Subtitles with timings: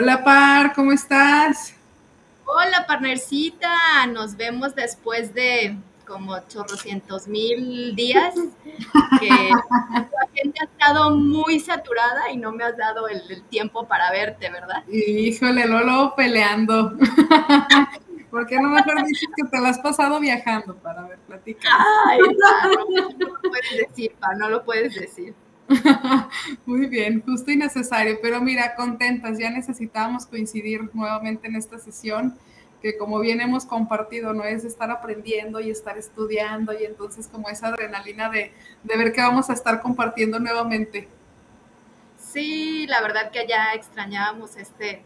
[0.00, 1.74] Hola Par, ¿cómo estás?
[2.44, 5.76] Hola partnercita, nos vemos después de
[6.06, 8.32] como chorrocientos mil días,
[9.18, 14.12] que tu agenda ha estado muy saturada y no me has dado el, tiempo para
[14.12, 14.86] verte, ¿verdad?
[14.86, 16.92] Híjole, Lolo peleando.
[18.30, 21.72] ¿Por qué no mejor dices que te la has pasado viajando para ver, platicar?
[22.06, 25.34] Ay, no, no, lo puedes decir, pa, no lo puedes decir.
[26.66, 32.38] Muy bien, justo y necesario, pero mira, contentas, ya necesitábamos coincidir nuevamente en esta sesión
[32.80, 37.48] que como bien hemos compartido, no es estar aprendiendo y estar estudiando y entonces como
[37.48, 38.52] esa adrenalina de,
[38.84, 41.08] ver que vamos a estar compartiendo nuevamente.
[42.18, 45.02] Sí, la verdad que ya extrañábamos este,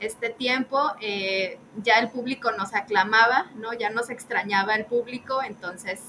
[0.00, 3.72] este tiempo, eh, ya el público nos aclamaba, ¿no?
[3.72, 6.00] Ya nos extrañaba el público, entonces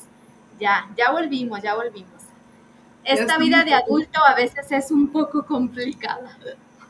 [0.59, 2.22] ya, ya volvimos, ya volvimos.
[3.03, 6.37] Esta vida de adulto a veces es un poco complicada.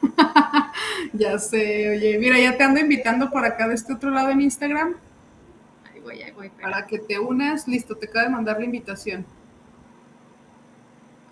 [1.13, 4.41] ya sé, oye, mira, ya te ando invitando por acá de este otro lado en
[4.41, 4.95] Instagram.
[5.91, 6.49] Ahí voy, ahí voy.
[6.49, 9.25] Para que te unas, listo, te acabo de mandar la invitación.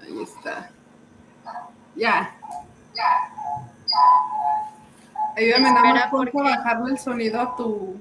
[0.01, 0.71] Ahí está.
[1.95, 2.35] Ya.
[2.95, 3.31] Ya.
[5.35, 7.95] Ayúdame nada más por bajarle el sonido a tu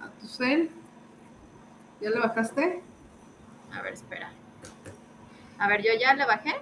[0.00, 0.70] a tu cel.
[2.00, 2.82] ¿Ya le bajaste?
[3.72, 4.30] A ver, espera.
[5.62, 6.56] A ver, yo ya le bajé.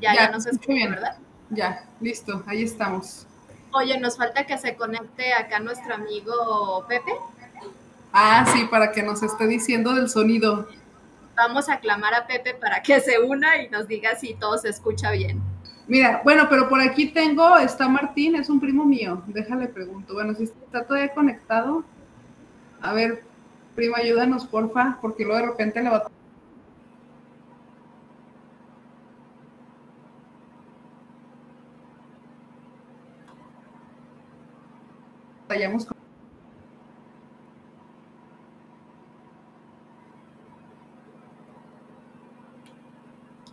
[0.00, 0.90] Ya, ya, no se escucha, bien.
[0.90, 1.18] ¿verdad?
[1.50, 3.26] Ya, listo, ahí estamos.
[3.72, 7.12] Oye, nos falta que se conecte acá nuestro amigo Pepe.
[8.14, 10.66] Ah, sí, para que nos esté diciendo del sonido.
[11.36, 14.70] Vamos a clamar a Pepe para que se una y nos diga si todo se
[14.70, 15.42] escucha bien.
[15.88, 19.22] Mira, bueno, pero por aquí tengo, está Martín, es un primo mío.
[19.26, 20.14] Déjale pregunto.
[20.14, 21.84] Bueno, si está todavía conectado.
[22.80, 23.22] A ver,
[23.74, 26.19] primo, ayúdanos, porfa, porque luego de repente le va a
[35.86, 35.98] con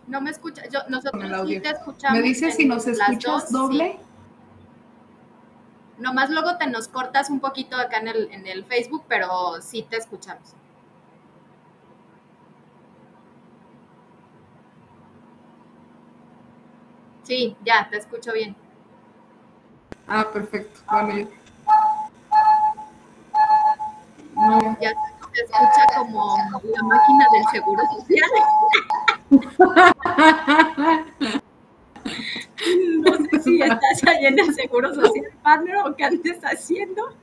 [0.06, 2.18] No me escucha, yo, nosotros sí te escuchamos.
[2.18, 3.98] ¿Me dices si nos escuchas doble?
[5.98, 9.82] Nomás luego te nos cortas un poquito acá en el, en el Facebook, pero sí
[9.82, 10.54] te escuchamos.
[17.24, 18.56] Sí, ya, te escucho bien.
[20.06, 20.80] Ah, perfecto.
[20.90, 21.28] Bueno,
[24.80, 24.90] Ya
[25.32, 28.30] se escucha como la máquina del seguro social.
[33.04, 37.14] No sé si estás ahí en el Seguro Social Partner o qué andes haciendo.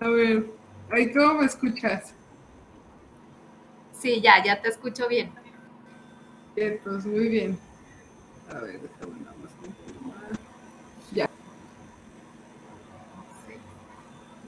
[0.00, 0.46] A ver,
[0.90, 2.14] ¿ahí cómo me escuchas?
[3.92, 5.32] Sí, ya, ya te escucho bien.
[6.56, 7.58] Entonces, muy bien.
[8.50, 9.52] A ver, déjame nada más
[11.12, 11.30] Ya.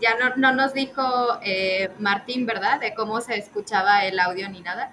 [0.04, 1.02] Ya no, no nos dijo
[1.42, 2.78] eh, Martín, ¿verdad?
[2.78, 4.92] De cómo se escuchaba el audio ni nada.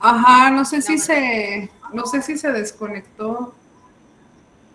[0.00, 3.54] Ajá, no sé si se, no sé si se desconectó.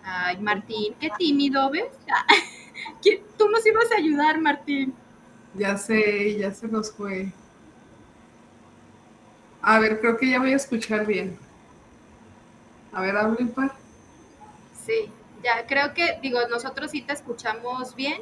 [0.03, 1.89] Ay, Martín, qué tímido, ¿ves?
[3.39, 4.93] Tú nos ibas a ayudar, Martín.
[5.55, 7.33] Ya sé, ya se nos fue.
[9.63, 11.35] A ver, creo que ya voy a escuchar bien.
[12.93, 13.71] A ver, hablen par.
[14.85, 15.11] Sí,
[15.43, 18.21] ya creo que, digo, nosotros sí te escuchamos bien,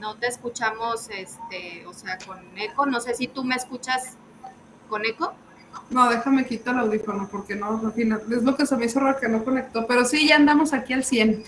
[0.00, 2.86] no te escuchamos, este, o sea, con eco.
[2.86, 4.16] No sé si tú me escuchas
[4.88, 5.34] con eco.
[5.90, 9.00] No, déjame quitar el audífono porque no, al final, es lo que se me hizo
[9.00, 11.44] raro que no conectó, pero sí, ya andamos aquí al 100.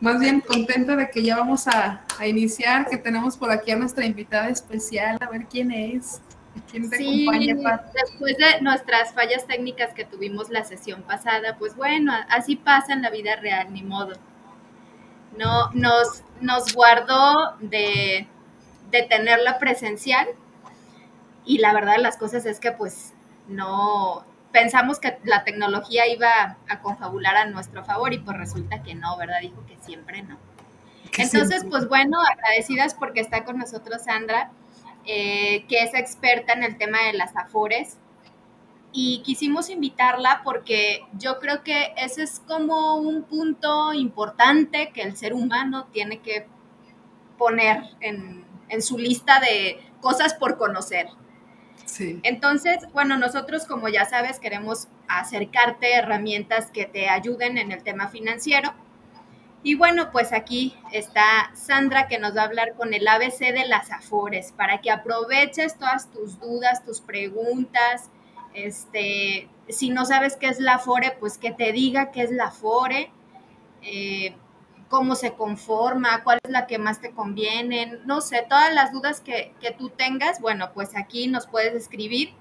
[0.00, 4.06] Más bien contenta de que ya vamos a, iniciar, que tenemos por aquí a nuestra
[4.06, 6.20] invitada especial, a ver quién es.
[6.70, 11.76] ¿Quién te sí, acompaña, después de nuestras fallas técnicas que tuvimos la sesión pasada, pues
[11.76, 14.14] bueno, así pasa en la vida real, ni modo.
[15.40, 18.28] No, nos, nos guardó de,
[18.90, 20.28] de tenerla presencial
[21.44, 23.14] y la verdad de las cosas es que pues
[23.48, 28.94] no pensamos que la tecnología iba a confabular a nuestro favor y pues resulta que
[28.94, 29.40] no, ¿verdad?
[29.40, 30.38] Dijo que siempre no.
[31.16, 34.50] Entonces, pues bueno, agradecidas porque está con nosotros Sandra,
[35.06, 37.96] eh, que es experta en el tema de las afores.
[38.92, 45.16] Y quisimos invitarla porque yo creo que ese es como un punto importante que el
[45.16, 46.46] ser humano tiene que
[47.38, 51.08] poner en, en su lista de cosas por conocer.
[52.22, 58.08] Entonces, bueno, nosotros como ya sabes queremos acercarte herramientas que te ayuden en el tema
[58.08, 58.72] financiero.
[59.62, 63.66] Y bueno, pues aquí está Sandra que nos va a hablar con el ABC de
[63.66, 68.10] las Afores para que aproveches todas tus dudas, tus preguntas
[68.54, 72.50] Este, si no sabes qué es la FORE, pues que te diga qué es la
[72.50, 73.10] FORE,
[73.82, 74.34] eh,
[74.88, 79.20] cómo se conforma, cuál es la que más te conviene, no sé, todas las dudas
[79.20, 82.34] que, que tú tengas, bueno, pues aquí nos puedes escribir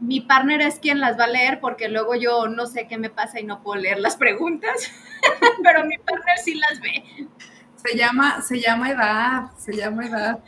[0.00, 3.10] mi partner es quien las va a leer porque luego yo no sé qué me
[3.10, 4.90] pasa y no puedo leer las preguntas,
[5.62, 7.28] pero mi partner sí las ve.
[7.76, 10.38] Se llama, se llama edad, se llama edad.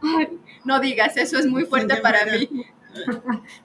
[0.68, 2.48] no digas, eso es muy fuerte para mí.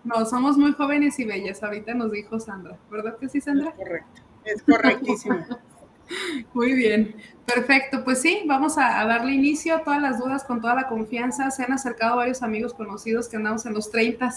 [0.03, 3.69] No, somos muy jóvenes y bellas, ahorita nos dijo Sandra, ¿verdad que sí, Sandra?
[3.69, 5.45] Es correcto, es correctísimo.
[6.53, 7.15] Muy bien,
[7.45, 8.03] perfecto.
[8.03, 11.49] Pues sí, vamos a, darle inicio a todas las dudas con toda la confianza.
[11.49, 14.29] Se han acercado varios amigos conocidos que andamos en los 30,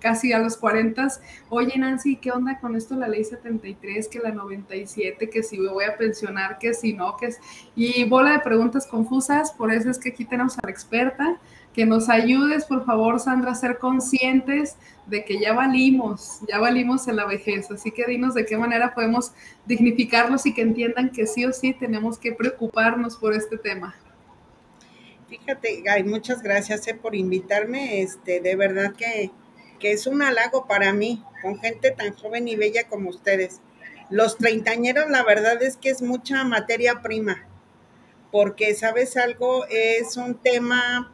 [0.00, 1.08] casi a los 40.
[1.48, 2.96] Oye, Nancy, ¿qué onda con esto?
[2.96, 7.16] La ley 73, que la 97, que si me voy a pensionar, que si no,
[7.16, 7.40] que es.
[7.74, 11.38] Y bola de preguntas confusas, por eso es que aquí tenemos a la experta
[11.76, 17.06] que nos ayudes, por favor, Sandra, a ser conscientes de que ya valimos, ya valimos
[17.06, 17.70] en la vejez.
[17.70, 19.32] Así que dinos de qué manera podemos
[19.66, 23.94] dignificarlos y que entiendan que sí o sí tenemos que preocuparnos por este tema.
[25.28, 28.00] Fíjate, Gay, muchas gracias eh, por invitarme.
[28.00, 29.30] Este, de verdad que,
[29.78, 33.60] que es un halago para mí, con gente tan joven y bella como ustedes.
[34.08, 37.46] Los treintañeros, la verdad es que es mucha materia prima,
[38.32, 39.66] porque, ¿sabes algo?
[39.68, 41.12] Es un tema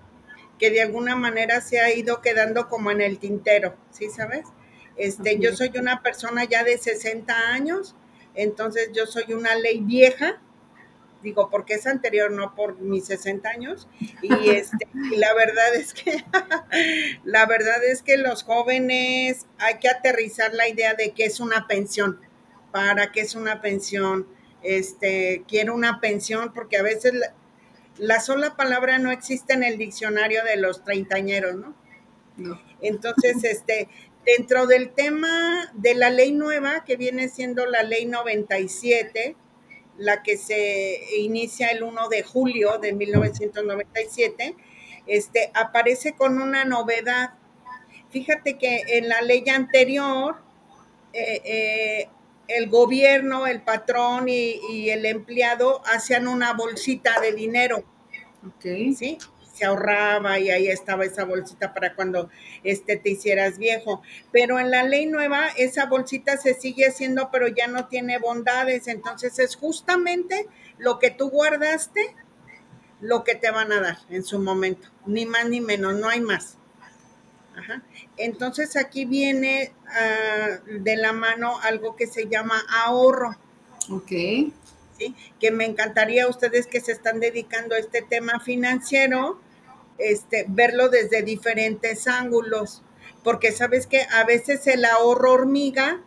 [0.62, 4.46] que de alguna manera se ha ido quedando como en el tintero, ¿sí sabes?
[4.96, 7.96] Este, yo soy una persona ya de 60 años,
[8.36, 10.40] entonces yo soy una ley vieja,
[11.20, 13.88] digo, porque es anterior, no por mis 60 años,
[14.22, 14.86] y, este,
[15.16, 16.24] la verdad es que,
[17.24, 21.66] la verdad es que los jóvenes hay que aterrizar la idea de que es una
[21.66, 22.20] pensión,
[22.70, 24.28] para qué es una pensión,
[24.62, 27.14] este, quiero una pensión, porque a veces
[28.02, 31.72] la sola palabra no existe en el diccionario de los treintañeros, ¿no?
[32.36, 32.60] No.
[32.80, 33.88] Entonces, este,
[34.26, 39.36] dentro del tema de la ley nueva, que viene siendo la ley 97,
[39.98, 44.56] la que se inicia el 1 de julio de 1997,
[45.06, 47.34] este, aparece con una novedad.
[48.10, 50.42] Fíjate que en la ley anterior,
[51.12, 52.08] eh, eh,
[52.48, 57.84] el gobierno, el patrón y, el empleado hacían una bolsita de dinero.
[58.46, 58.62] Ok.
[58.96, 59.18] ¿Sí?
[59.54, 62.30] Se ahorraba y ahí estaba esa bolsita para cuando
[62.64, 64.02] este, te hicieras viejo.
[64.32, 68.88] Pero en la ley nueva, esa bolsita se sigue haciendo, pero ya no tiene bondades.
[68.88, 70.48] Entonces es justamente
[70.78, 72.16] lo que tú guardaste,
[73.00, 74.88] lo que te van a dar en su momento.
[75.06, 76.56] Ni más ni menos, no hay más.
[77.56, 77.82] Ajá.
[78.16, 83.36] Entonces aquí viene ah, de la mano algo que se llama ahorro.
[83.90, 84.12] Ok.
[84.98, 85.14] ¿Sí?
[85.40, 89.40] Que me encantaría a ustedes que se están dedicando a este tema financiero,
[89.98, 92.82] este, verlo desde diferentes ángulos.
[93.24, 96.02] Porque sabes que a veces el ahorro hormiga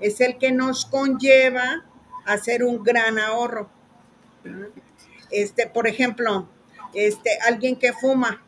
[0.00, 1.84] es el que nos conlleva
[2.24, 3.70] a hacer un gran ahorro.
[5.30, 6.48] Este, por ejemplo,
[6.94, 8.42] este, alguien que fuma,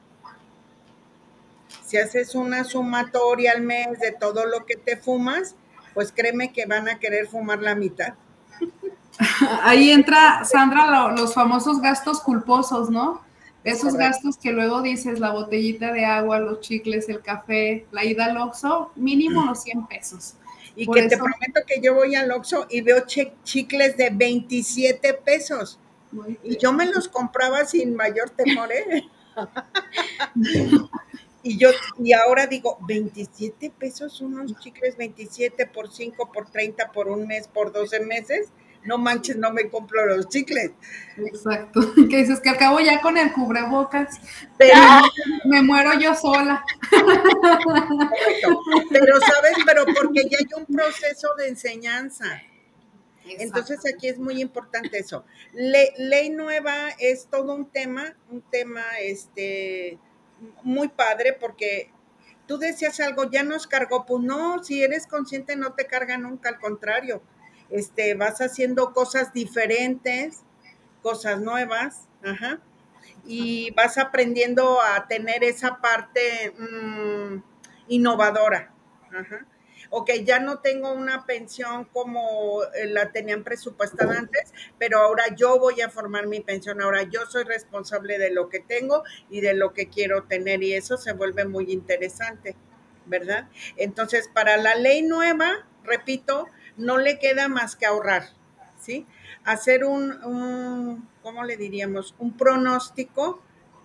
[1.84, 5.56] si haces una sumatoria al mes de todo lo que te fumas,
[5.94, 8.14] pues créeme que van a querer fumar la mitad.
[9.62, 13.22] Ahí entra, Sandra, los famosos gastos culposos, ¿no?
[13.62, 18.24] Esos gastos que luego dices, la botellita de agua, los chicles, el café, la ida
[18.26, 20.34] al Oxxo, mínimo los 100 pesos.
[20.76, 25.78] Y que te prometo que yo voy al Oxxo y veo chicles de 27 pesos.
[26.42, 29.04] Y yo me los compraba sin mayor temor, ¿eh?
[31.42, 37.08] Y yo, y ahora digo, 27 pesos unos chicles, 27 por 5, por 30, por
[37.08, 38.50] un mes, por 12 meses.
[38.84, 40.72] No manches, no me compro los chicles.
[41.16, 41.80] Exacto.
[42.10, 44.20] Que dices que acabo ya con el cubrebocas,
[44.56, 44.78] pero
[45.44, 46.64] me muero yo sola.
[48.90, 52.42] Pero sabes, pero porque ya hay un proceso de enseñanza.
[53.24, 55.24] Entonces aquí es muy importante eso.
[55.52, 59.98] ley nueva es todo un tema, un tema este
[60.62, 61.90] muy padre porque
[62.46, 66.48] tú decías algo, ya nos cargó, pues no, si eres consciente no te carga nunca,
[66.48, 67.22] al contrario,
[67.70, 70.42] este, vas haciendo cosas diferentes,
[71.02, 72.60] cosas nuevas, ajá,
[73.24, 77.42] y vas aprendiendo a tener esa parte mm,
[77.88, 78.72] innovadora,
[79.12, 79.46] ajá
[79.90, 85.58] ok, ya no tengo una pensión como eh, la tenían presupuestada antes, pero ahora yo
[85.58, 89.54] voy a formar mi pensión, ahora yo soy responsable de lo que tengo y de
[89.54, 92.56] lo que quiero tener y eso se vuelve muy interesante,
[93.06, 93.48] ¿verdad?
[93.76, 98.30] Entonces, para la ley nueva, repito, no le queda más que ahorrar,
[98.78, 99.06] ¿sí?
[99.44, 102.14] Hacer un, un ¿cómo le diríamos?
[102.18, 103.42] Un pronóstico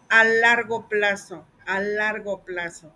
[0.09, 2.91] a largo plazo a largo plazo.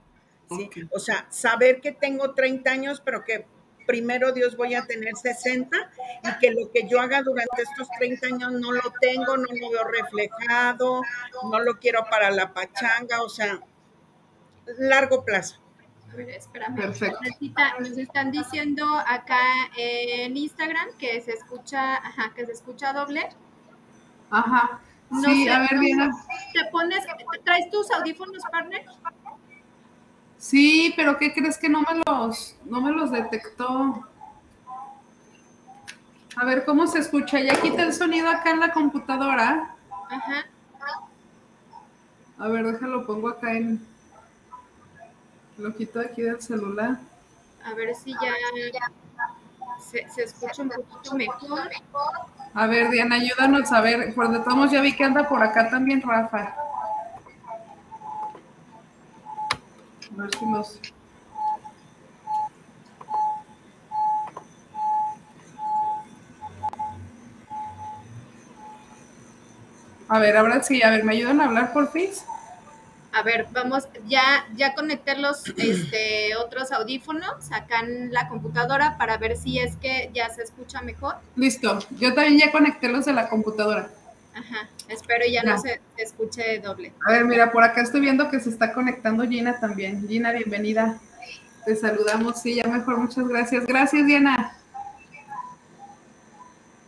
[0.49, 0.69] ¿sí?
[0.91, 3.45] O sea, saber que tengo 30 años, pero que
[3.85, 5.75] primero Dios voy a tener 60
[6.23, 9.69] y que lo que yo haga durante estos 30 años no lo tengo, no lo
[9.71, 11.01] veo reflejado,
[11.51, 13.59] no lo quiero para la pachanga, o sea,
[14.77, 15.59] largo plazo.
[16.11, 16.75] A ver, espérame.
[16.75, 17.19] Perfecto.
[17.79, 19.39] Nos están diciendo acá
[19.77, 23.29] en Instagram que se escucha, ajá, que se escucha doble.
[24.31, 24.79] Ajá.
[25.23, 26.11] sí, a ver, Diana.
[26.53, 27.05] ¿Te pones,
[27.43, 28.85] traes tus audífonos, partner?
[30.37, 34.07] Sí, pero ¿qué crees que no me los, no me los detectó?
[36.35, 37.39] A ver cómo se escucha.
[37.39, 39.75] Ya quita el sonido acá en la computadora.
[40.09, 40.45] Ajá.
[42.37, 43.85] A ver, déjalo, pongo acá en,
[45.59, 46.97] lo quito aquí del celular.
[47.63, 48.33] A ver si ya
[49.79, 51.69] se, se escucha un poquito mejor.
[52.53, 54.13] A ver, Diana, ayúdanos a ver.
[54.13, 56.55] Por de todos ya vi que anda por acá también Rafa.
[60.11, 60.79] A ver si nos...
[70.07, 72.09] A ver, ahora sí, a ver, ¿me ayudan a hablar por fin?
[73.19, 79.17] A ver, vamos, ya, ya conecté los este, otros audífonos acá en la computadora para
[79.17, 81.15] ver si es que ya se escucha mejor.
[81.35, 83.89] Listo, yo también ya conecté los de la computadora.
[84.33, 86.93] Ajá, espero ya no, se, escuche doble.
[87.05, 90.07] A ver, mira, por acá estoy viendo que se está conectando Gina también.
[90.07, 90.97] Gina, bienvenida.
[91.65, 93.65] Te saludamos, sí, ya mejor, muchas gracias.
[93.65, 94.55] Gracias, Diana.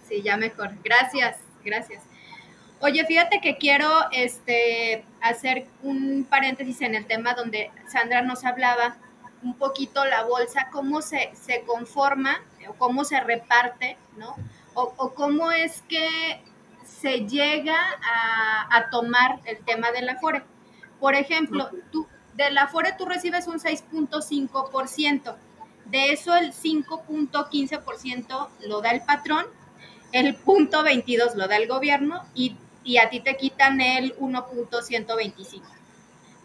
[0.07, 0.71] Sí, ya mejor.
[0.81, 2.03] Gracias, gracias.
[2.79, 8.97] Oye, fíjate que quiero este, hacer un paréntesis en el tema donde Sandra nos hablaba
[9.43, 14.35] un poquito la bolsa, cómo se, se conforma o cómo se reparte, ¿no?
[14.73, 16.41] O, cómo es que
[16.85, 17.75] se llega
[18.69, 20.43] a, tomar el tema de la FORE.
[20.99, 25.35] Por ejemplo, tú, de la FORE tú recibes un 6.5%,
[25.85, 29.45] de eso el 5.15% lo da el patrón,
[30.13, 35.61] el punto 22 lo da el gobierno y y a ti te quitan el 1.125.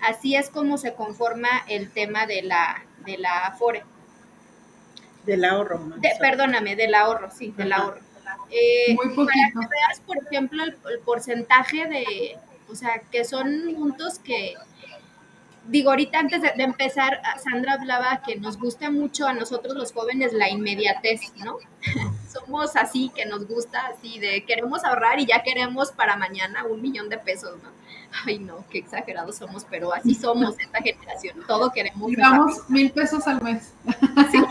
[0.03, 3.85] Así es como se conforma el tema de la, de la FORE.
[5.25, 5.81] Del ahorro.
[6.21, 8.01] perdóname, del ahorro, sí, del ahorro.
[8.51, 9.27] Eh, Muy poquito.
[9.27, 12.39] Para que veas, por ejemplo, el, porcentaje de,
[12.69, 14.55] o sea, que son puntos que,
[15.69, 20.33] digo, ahorita antes de, empezar, Sandra hablaba que nos gusta mucho a nosotros los jóvenes
[20.33, 21.59] la inmediatez, ¿no?
[22.33, 26.83] Somos así, que nos gusta así, de queremos ahorrar y ya queremos para mañana un
[26.83, 27.71] millón de pesos, ¿no?
[28.25, 32.09] Ay, no, qué exagerados somos, pero así somos esta generación, todo queremos.
[32.09, 33.73] Digamos mil pesos al mes.
[34.31, 34.43] Sí,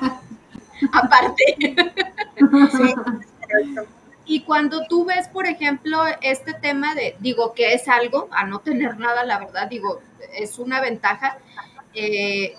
[0.92, 1.44] aparte.
[2.38, 2.94] Sí,
[4.26, 8.60] y cuando tú ves, por ejemplo, este tema de, digo, que es algo, a no
[8.60, 10.02] tener nada, la verdad, digo,
[10.34, 11.38] es una ventaja,
[11.94, 12.56] eh,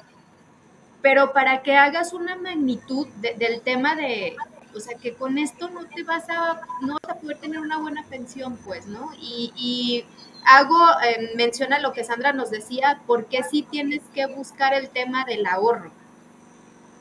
[1.02, 4.36] pero para que hagas una magnitud del tema de,
[4.74, 7.78] o sea, que con esto no te vas a, no vas a poder tener una
[7.78, 9.10] buena pensión, pues, ¿no?
[9.20, 10.04] Y,
[10.48, 14.90] hago, eh, menciona lo que Sandra nos decía, ¿por qué sí tienes que buscar el
[14.90, 15.90] tema del ahorro?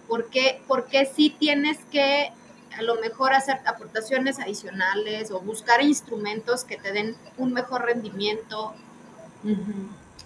[0.07, 2.31] ¿Por qué, por qué sí tienes que
[2.77, 8.73] a lo mejor hacer aportaciones adicionales o buscar instrumentos que te den un mejor rendimiento,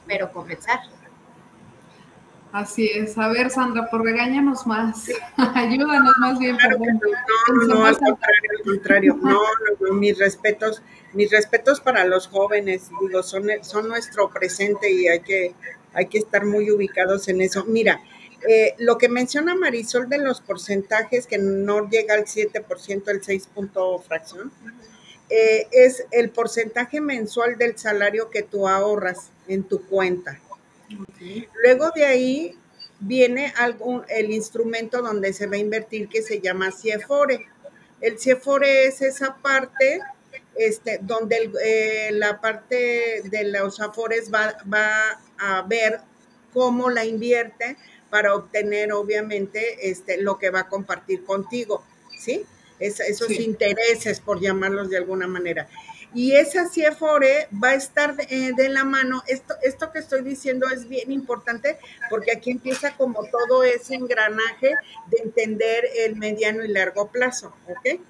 [0.08, 0.80] pero comenzar.
[2.52, 3.16] Así es.
[3.18, 5.08] A ver, Sandra, por regáñanos más.
[5.38, 6.58] Ayúdanos más bien.
[6.58, 9.20] no, no, al contrario, al contrario.
[9.22, 9.40] No,
[9.80, 10.82] no, mis respetos,
[11.14, 15.54] mis respetos para los jóvenes, digo, son, son nuestro presente y hay que,
[15.94, 17.66] hay que estar muy ubicados en eso.
[17.66, 18.02] Mira,
[18.48, 23.48] eh, lo que menciona Marisol de los porcentajes, que no llega al 7%, el 6
[23.54, 24.52] punto fracción,
[25.30, 30.40] eh, es el porcentaje mensual del salario que tú ahorras en tu cuenta.
[31.64, 32.58] Luego de ahí
[33.00, 37.46] viene algún, el instrumento donde se va a invertir que se llama CIEFORE.
[38.02, 40.00] El CIEFORE es esa parte
[40.56, 46.02] este, donde eh, la parte de los afores va a ver
[46.54, 47.78] cómo la invierte
[48.10, 51.84] para obtener obviamente este, lo que va a compartir contigo,
[52.18, 52.46] ¿sí?
[52.80, 55.68] esos intereses, por llamarlos de alguna manera.
[56.14, 59.22] Y esa CIEFORE va a estar de, de, la mano.
[59.28, 61.78] Esto, esto que estoy diciendo es bien importante
[62.10, 64.74] porque aquí empieza como todo ese engranaje
[65.08, 68.02] de entender el mediano y largo plazo, ¿ok?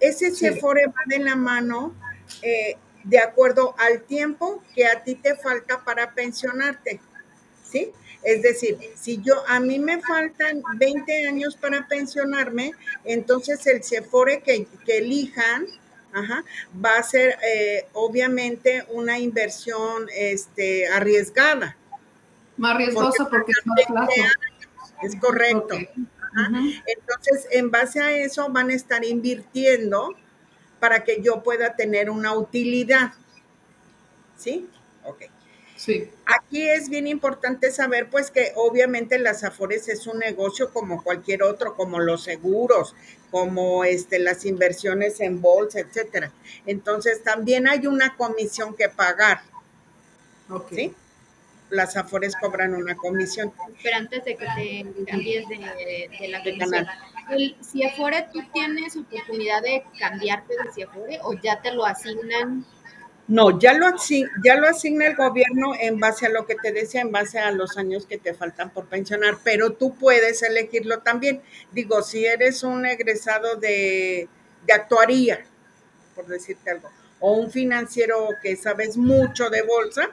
[0.00, 1.94] Ese CIEFORE va de la mano
[2.42, 7.00] eh, de acuerdo al tiempo que a ti te falta para pensionarte,
[7.62, 7.92] ¿sí?
[8.24, 12.72] Es decir, si yo a mí me faltan 20 años para pensionarme,
[13.04, 15.66] entonces el CEFORE que, elijan
[16.84, 21.76] va a ser eh, obviamente una inversión este, arriesgada.
[22.56, 24.12] Más riesgoso porque, es más flaco.
[25.02, 25.76] Es correcto.
[26.86, 30.14] Entonces, en base a eso van a estar invirtiendo
[30.80, 33.12] para que yo pueda tener una utilidad.
[34.36, 34.68] ¿Sí?
[35.04, 35.24] Ok.
[35.84, 36.10] Sí.
[36.24, 41.42] Aquí es bien importante saber, pues, que obviamente las Afores es un negocio como cualquier
[41.42, 42.94] otro, como los seguros,
[43.30, 46.32] como este, las inversiones en bolsa, etcétera.
[46.64, 49.42] Entonces, también hay una comisión que pagar.
[50.70, 50.94] ¿Sí?
[51.68, 53.52] Las Afores cobran una comisión.
[53.82, 56.86] Pero antes de que te cambies de, la comisión,
[57.30, 62.64] el CIEFORE, ¿tú tienes oportunidad de cambiarte de CIEFORE o ya te lo asignan
[63.26, 67.38] no, ya lo, asigna el gobierno en base a lo que te decía, en base
[67.38, 71.40] a los años que te faltan por pensionar, pero tú puedes elegirlo también.
[71.72, 74.28] Digo, si eres un egresado de,
[74.66, 75.42] de actuaría,
[76.14, 80.10] por decirte algo, o un financiero que sabes mucho de bolsa,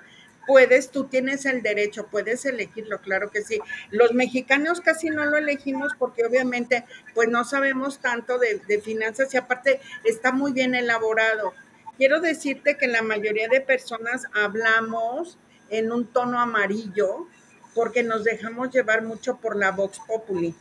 [0.48, 3.60] puedes, tú tienes el derecho, puedes elegirlo, claro que sí.
[3.90, 9.34] Los mexicanos casi no lo elegimos porque obviamente pues no sabemos tanto de, de finanzas
[9.34, 11.54] y aparte está muy bien elaborado
[11.98, 15.38] quiero decirte que la mayoría de personas hablamos
[15.70, 17.28] en un tono amarillo
[17.74, 20.54] porque nos dejamos llevar mucho por la Vox Populi.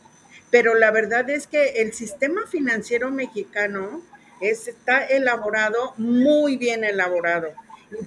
[0.49, 4.01] Pero la verdad es que el sistema financiero mexicano
[4.39, 7.53] está elaborado, muy bien elaborado,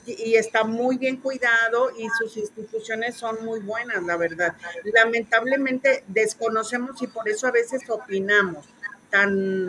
[0.06, 4.54] y, está muy bien cuidado y sus instituciones son muy buenas, la verdad.
[4.84, 8.66] Lamentablemente desconocemos y por eso a veces opinamos
[9.10, 9.66] tan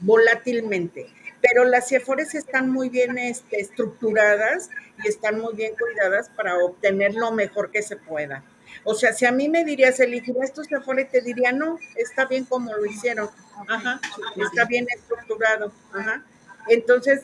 [0.00, 4.70] volátilmente pero las CIEFORES están muy bien este, estructuradas
[5.02, 8.44] y están muy bien cuidadas para obtener lo mejor que se pueda.
[8.84, 12.44] O sea, si a mí me dirías, elegir estos CIEFORES, te diría, no, está bien
[12.44, 13.30] como lo hicieron.
[13.68, 14.00] Ajá,
[14.36, 15.72] está bien estructurado.
[15.92, 16.24] Ajá.
[16.68, 17.22] Entonces,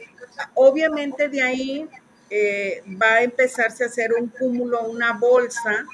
[0.54, 1.88] obviamente de ahí
[2.30, 5.87] eh, va a empezarse a hacer un cúmulo, una bolsa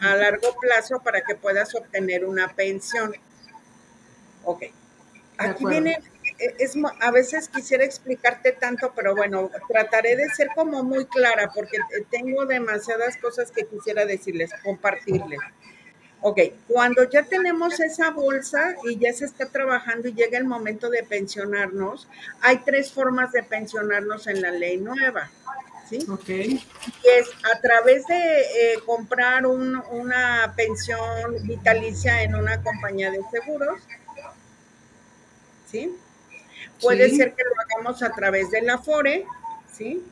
[0.00, 3.12] a largo plazo para que puedas obtener una pensión.
[4.44, 4.64] Ok.
[5.36, 5.98] Aquí viene
[6.38, 11.78] es, a veces quisiera explicarte tanto, pero bueno, trataré de ser como muy clara porque
[12.10, 15.40] tengo demasiadas cosas que quisiera decirles, compartirles.
[16.20, 20.90] Ok, cuando ya tenemos esa bolsa y ya se está trabajando y llega el momento
[20.90, 22.08] de pensionarnos,
[22.40, 25.30] hay tres formas de pensionarnos en la ley nueva.
[25.88, 26.04] ¿Sí?
[26.10, 26.28] Ok.
[26.28, 26.60] Y
[27.18, 33.80] es a través de eh, comprar una pensión vitalicia en una compañía de seguros,
[35.70, 35.96] ¿sí?
[36.80, 39.26] Puede ser que lo hagamos a través de la FORE,
[39.72, 40.02] ¿sí?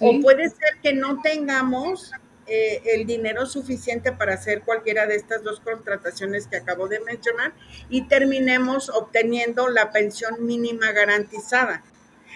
[0.00, 2.12] O puede ser que no tengamos
[2.46, 7.52] eh, el dinero suficiente para hacer cualquiera de estas dos contrataciones que acabo de mencionar
[7.88, 11.82] y terminemos obteniendo la pensión mínima garantizada.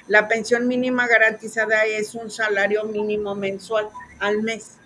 [0.07, 3.89] La pensión mínima garantizada es un salario mínimo mensual
[4.21, 4.77] al mes,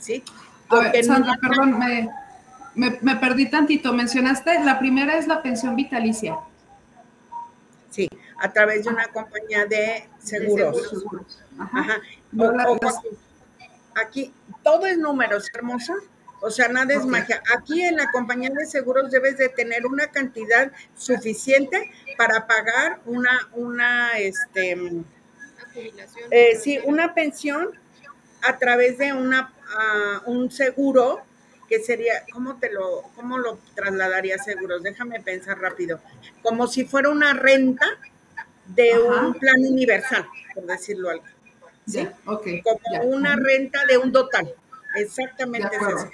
[0.00, 0.24] ¿sí?
[0.68, 3.92] Porque Sandra, perdón, me, me perdí tantito.
[3.92, 6.36] Mencionaste, la primera es la pensión vitalicia.
[7.96, 11.02] Sí, a través de una compañía de seguros.
[11.58, 12.02] Ajá.
[13.94, 15.94] aquí todo es números, hermosa.
[16.42, 17.42] O sea, nada es magia.
[17.56, 23.48] Aquí en la compañía de seguros debes de tener una cantidad suficiente para pagar una,
[23.54, 24.76] una, este,
[26.30, 27.70] eh, sí, una pensión
[28.42, 31.22] a través de una, ah, un seguro
[31.68, 34.82] que sería, ¿cómo te lo, cómo lo trasladaría seguros?
[34.82, 36.00] Déjame pensar rápido.
[36.42, 37.86] Como si fuera una renta
[38.66, 41.24] de un plan universal, por decirlo algo.
[41.86, 42.08] ¿Sí?
[42.24, 42.46] ok.
[42.64, 44.52] Como una renta de un total.
[44.96, 46.10] Exactamente es eso.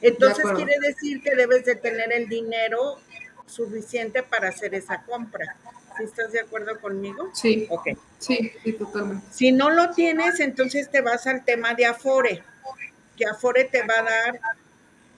[0.00, 2.98] Entonces quiere decir que debes de tener el dinero
[3.46, 5.56] suficiente para hacer esa compra.
[5.98, 7.30] ¿Sí estás de acuerdo conmigo?
[7.34, 7.66] Sí.
[7.68, 7.88] Ok.
[8.18, 9.26] Sí, sí, totalmente.
[9.30, 12.42] Si no lo tienes, entonces te vas al tema de Afore
[13.20, 14.40] que Afore te va a dar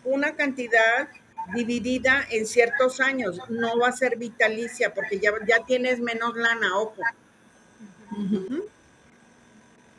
[0.03, 1.09] una cantidad
[1.55, 6.79] dividida en ciertos años, no va a ser vitalicia porque ya, ya tienes menos lana,
[6.79, 7.01] ojo.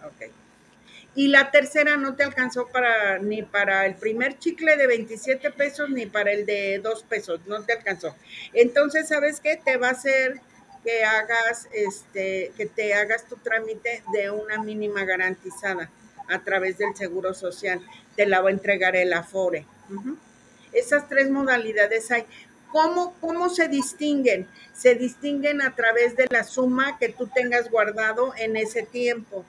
[0.03, 0.31] Ok.
[1.15, 5.89] Y la tercera no te alcanzó para ni para el primer chicle de 27 pesos
[5.89, 8.17] ni para el de 2 pesos, no te alcanzó.
[8.51, 9.55] Entonces, ¿sabes qué?
[9.55, 10.41] Te va a hacer
[10.83, 15.89] que hagas este que te hagas tu trámite de una mínima garantizada
[16.33, 17.81] a través del Seguro Social.
[18.15, 19.65] Te la va a entregar el Afore.
[20.71, 22.25] Esas tres modalidades hay.
[22.71, 24.47] ¿Cómo, ¿Cómo se distinguen?
[24.73, 29.45] Se distinguen a través de la suma que tú tengas guardado en ese tiempo,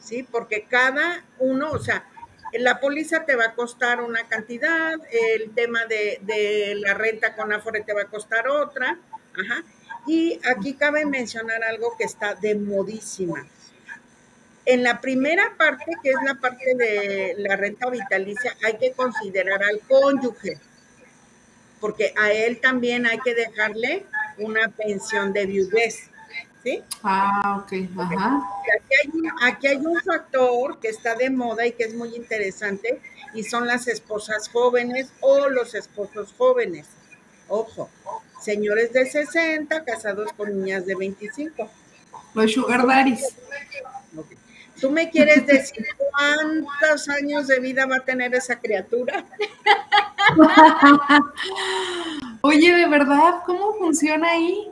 [0.00, 0.22] ¿sí?
[0.22, 2.04] Porque cada uno, o sea,
[2.52, 7.52] la póliza te va a costar una cantidad, el tema de, de la renta con
[7.52, 9.00] Afore te va a costar otra,
[9.34, 9.64] ajá.
[10.06, 13.46] Y aquí cabe mencionar algo que está de modísima
[14.66, 19.62] En la primera parte, que es la parte de la renta vitalicia, hay que considerar
[19.62, 20.58] al cónyuge,
[21.80, 24.04] porque a él también hay que dejarle
[24.38, 26.10] una pensión de viudez.
[26.62, 26.82] ¿Sí?
[27.02, 27.72] Ah, ok.
[27.98, 28.42] Ajá.
[28.76, 33.00] Aquí hay, aquí hay un factor que está de moda y que es muy interesante,
[33.32, 36.86] y son las esposas jóvenes o los esposos jóvenes.
[37.48, 37.88] Ojo,
[38.42, 41.70] señores de 60 casados con niñas de 25.
[42.34, 43.34] Los sugar daddies.
[44.80, 49.24] ¿Tú me quieres decir cuántos años de vida va a tener esa criatura?
[52.40, 54.70] Oye, de verdad, ¿cómo funciona ahí?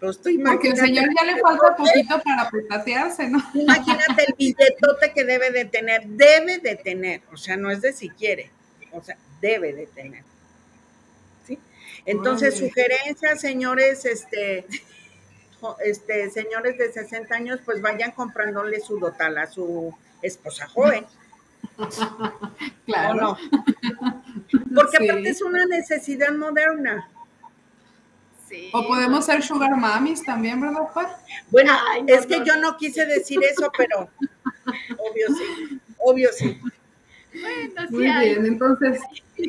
[0.00, 3.38] Pues Porque al señor ya le falta poquito para petatearse, ¿no?
[3.52, 7.92] Imagínate el billetote que debe de tener, debe de tener, o sea, no es de
[7.92, 8.50] si quiere,
[8.92, 10.24] o sea, debe de tener.
[11.46, 11.58] ¿Sí?
[12.06, 14.64] Entonces, sugerencias, señores, este,
[15.84, 21.06] este, señores de 60 años, pues vayan comprándole su dotal a su esposa joven.
[22.86, 23.14] claro.
[23.14, 23.38] no?
[24.74, 27.08] Porque aparte es una necesidad moderna.
[28.48, 28.70] Sí.
[28.72, 30.88] O podemos ser sugar mamis también, ¿verdad,
[31.50, 31.72] Bueno,
[32.06, 34.10] es que yo no quise decir eso, pero
[34.98, 36.60] obvio sí, obvio sí.
[37.32, 39.00] Bueno, Muy bien, entonces,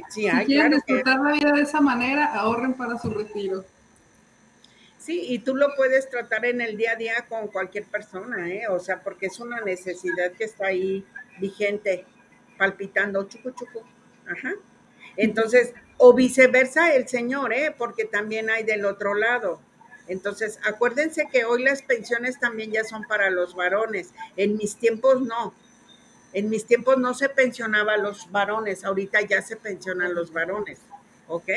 [0.09, 3.65] si quieren disfrutar la vida de esa manera, ahorren para su retiro.
[5.01, 8.67] Sí, y tú lo puedes tratar en el día a día con cualquier persona, ¿eh?
[8.69, 11.03] O sea, porque es una necesidad que está ahí
[11.39, 12.05] vigente,
[12.55, 13.81] palpitando, chucu, chucu.
[14.27, 14.53] Ajá.
[15.17, 17.73] Entonces, o viceversa el señor, ¿eh?
[17.75, 19.59] Porque también hay del otro lado.
[20.07, 24.11] Entonces, acuérdense que hoy las pensiones también ya son para los varones.
[24.37, 25.55] En mis tiempos no.
[26.31, 30.79] En mis tiempos no se pensionaba a los varones, ahorita ya se pensionan los varones.
[31.27, 31.49] ¿Ok?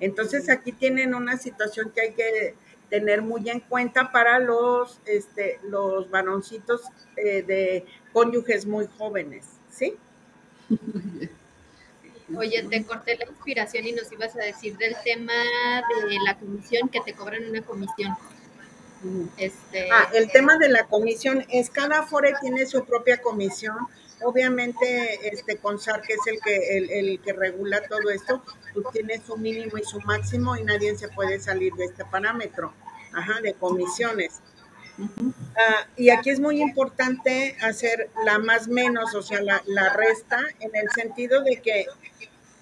[0.00, 2.54] Entonces aquí tienen una situación que hay que
[2.90, 6.82] tener muy en cuenta para los, este, los varoncitos
[7.16, 9.96] eh, de cónyuges muy jóvenes, ¿sí?
[12.36, 16.88] Oye, te corté la inspiración y nos ibas a decir del tema de la comisión,
[16.88, 18.16] que te cobran una comisión.
[19.36, 23.76] Este, ah, el tema de la comisión es cada fore tiene su propia comisión.
[24.22, 29.20] Obviamente, este CONSAR, que es el que, el, el que regula todo esto, pues tiene
[29.24, 32.72] su mínimo y su máximo y nadie se puede salir de este parámetro,
[33.12, 34.40] ajá, de comisiones.
[35.56, 40.40] Ah, y aquí es muy importante hacer la más menos, o sea, la, la, resta,
[40.60, 41.86] en el sentido de que,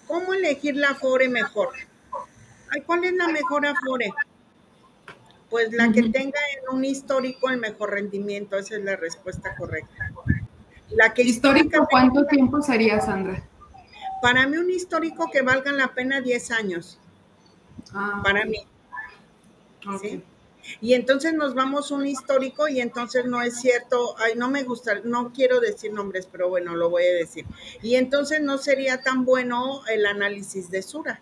[0.08, 1.70] ¿cómo elegir la Afore mejor?
[2.70, 4.12] Ay, ¿Cuál es la mejor Afore?
[5.48, 10.10] Pues la que tenga en un histórico el mejor rendimiento, esa es la respuesta correcta.
[10.90, 13.42] La que ¿Histórico cuánto tiempo sería, Sandra?
[14.22, 16.98] Para mí un histórico que valga la pena 10 años.
[17.92, 18.58] Ah, para mí.
[20.00, 20.22] ¿sí?
[20.80, 25.00] Y entonces nos vamos un histórico y entonces no es cierto, ay, no me gusta,
[25.04, 27.44] no quiero decir nombres, pero bueno, lo voy a decir.
[27.82, 31.20] Y entonces no sería tan bueno el análisis de Sura,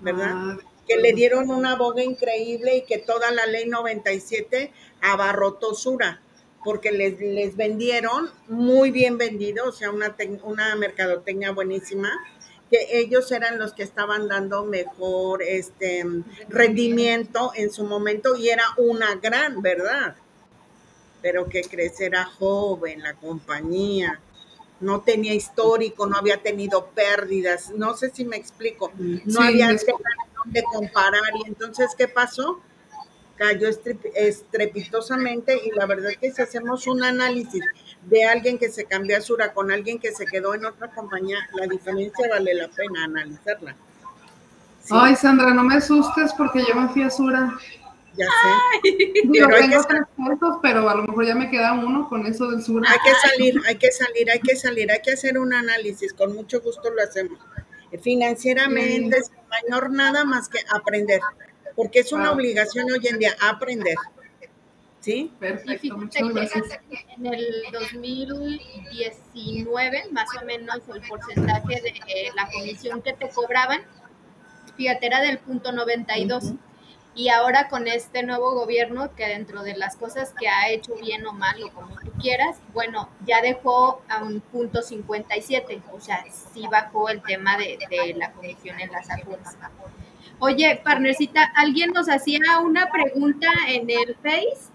[0.00, 0.30] ¿verdad?
[0.32, 6.22] Ah, que le dieron una boga increíble y que toda la ley 97 abarrotó Sura
[6.64, 12.12] porque les, les vendieron muy bien vendido, o sea, una, una mercadotecnia buenísima,
[12.70, 16.04] que ellos eran los que estaban dando mejor este
[16.48, 20.16] rendimiento en su momento y era una gran verdad.
[21.22, 24.20] Pero que crecer joven la compañía,
[24.80, 29.70] no tenía histórico, no había tenido pérdidas, no sé si me explico, no había
[30.46, 32.60] de comparar y entonces ¿qué pasó?
[33.36, 33.68] Cayó
[34.14, 37.62] estrepitosamente y la verdad es que si hacemos un análisis
[38.04, 41.38] de alguien que se cambió a Sura con alguien que se quedó en otra compañía,
[41.54, 43.76] la diferencia vale la pena analizarla.
[44.90, 47.58] Ay, Sandra, no me asustes porque yo me fui a Sura.
[48.16, 48.96] Ya sé.
[49.24, 52.62] Yo tengo tres puntos, pero a lo mejor ya me queda uno con eso del
[52.62, 52.90] Sura.
[52.90, 56.34] Hay que salir, hay que salir, hay que salir, hay que hacer un análisis, con
[56.34, 57.38] mucho gusto lo hacemos.
[58.02, 61.20] Financieramente, sin mayor nada más que aprender
[61.76, 63.94] porque es una obligación hoy en día aprender.
[65.00, 65.32] ¿Sí?
[65.38, 66.64] Perfecto, muchas gracias.
[67.16, 73.82] En el 2019, más o menos, el porcentaje de eh, la comisión que te cobraban,
[74.76, 76.54] fíjate, era del punto 92.
[77.14, 81.24] Y ahora con este nuevo gobierno, que dentro de las cosas que ha hecho bien
[81.24, 86.24] o mal, o como tú quieras, bueno, ya dejó a un punto 57, o sea,
[86.52, 89.56] sí bajó el tema de, de la comisión en las afueras.
[90.38, 94.70] Oye, partnercita, ¿alguien nos hacía una pregunta en el Face?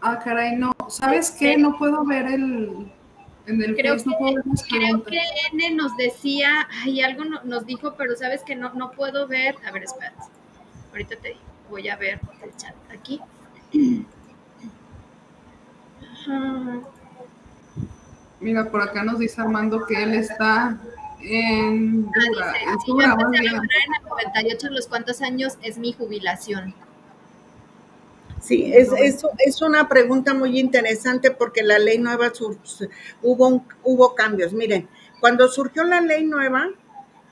[0.00, 0.72] Ah, caray, no.
[0.88, 1.56] ¿Sabes qué?
[1.56, 2.92] No puedo ver el...
[3.46, 5.20] En el creo Face, no puedo ver Creo que
[5.52, 9.56] N nos decía, ay, algo nos dijo, pero sabes que no, no puedo ver.
[9.66, 10.22] A ver, espérate.
[10.90, 11.36] Ahorita te
[11.68, 13.20] voy a ver el chat aquí.
[18.40, 20.78] Mira, por acá nos dice Armando que él está
[21.26, 22.52] en Ah, Dura.
[22.52, 25.92] dice, en si yo empecé a laborar en el 98, ¿los cuántos años es mi
[25.92, 26.74] jubilación?
[28.40, 32.58] Sí, es, es, es una pregunta muy interesante porque la ley nueva sur-
[33.22, 34.52] hubo, un- hubo cambios.
[34.52, 34.88] Miren,
[35.20, 36.68] cuando surgió la ley nueva,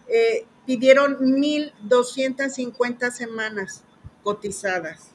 [0.08, 3.84] eh, pidieron 1.250 semanas
[4.24, 5.10] cotizadas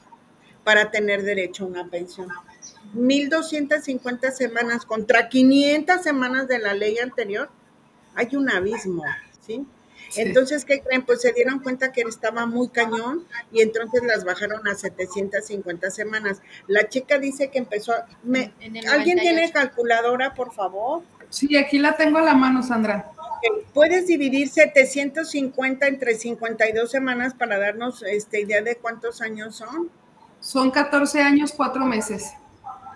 [0.64, 2.28] para tener derecho a una pensión.
[2.94, 7.50] 1.250 semanas contra 500 semanas de la ley anterior.
[8.14, 9.02] Hay un abismo,
[9.46, 9.66] ¿sí?
[10.10, 10.22] Sí.
[10.22, 11.02] Entonces, ¿qué creen?
[11.02, 16.40] Pues se dieron cuenta que estaba muy cañón y entonces las bajaron a 750 semanas.
[16.66, 18.06] La chica dice que empezó a...
[18.24, 18.52] me-
[18.90, 19.20] ¿Alguien 98.
[19.20, 21.02] tiene calculadora, por favor?
[21.28, 23.12] Sí, aquí la tengo a la mano, Sandra.
[23.72, 29.90] Puedes dividir 750 entre 52 semanas para darnos este, idea de cuántos años son.
[30.40, 32.32] Son 14 años, 4 meses.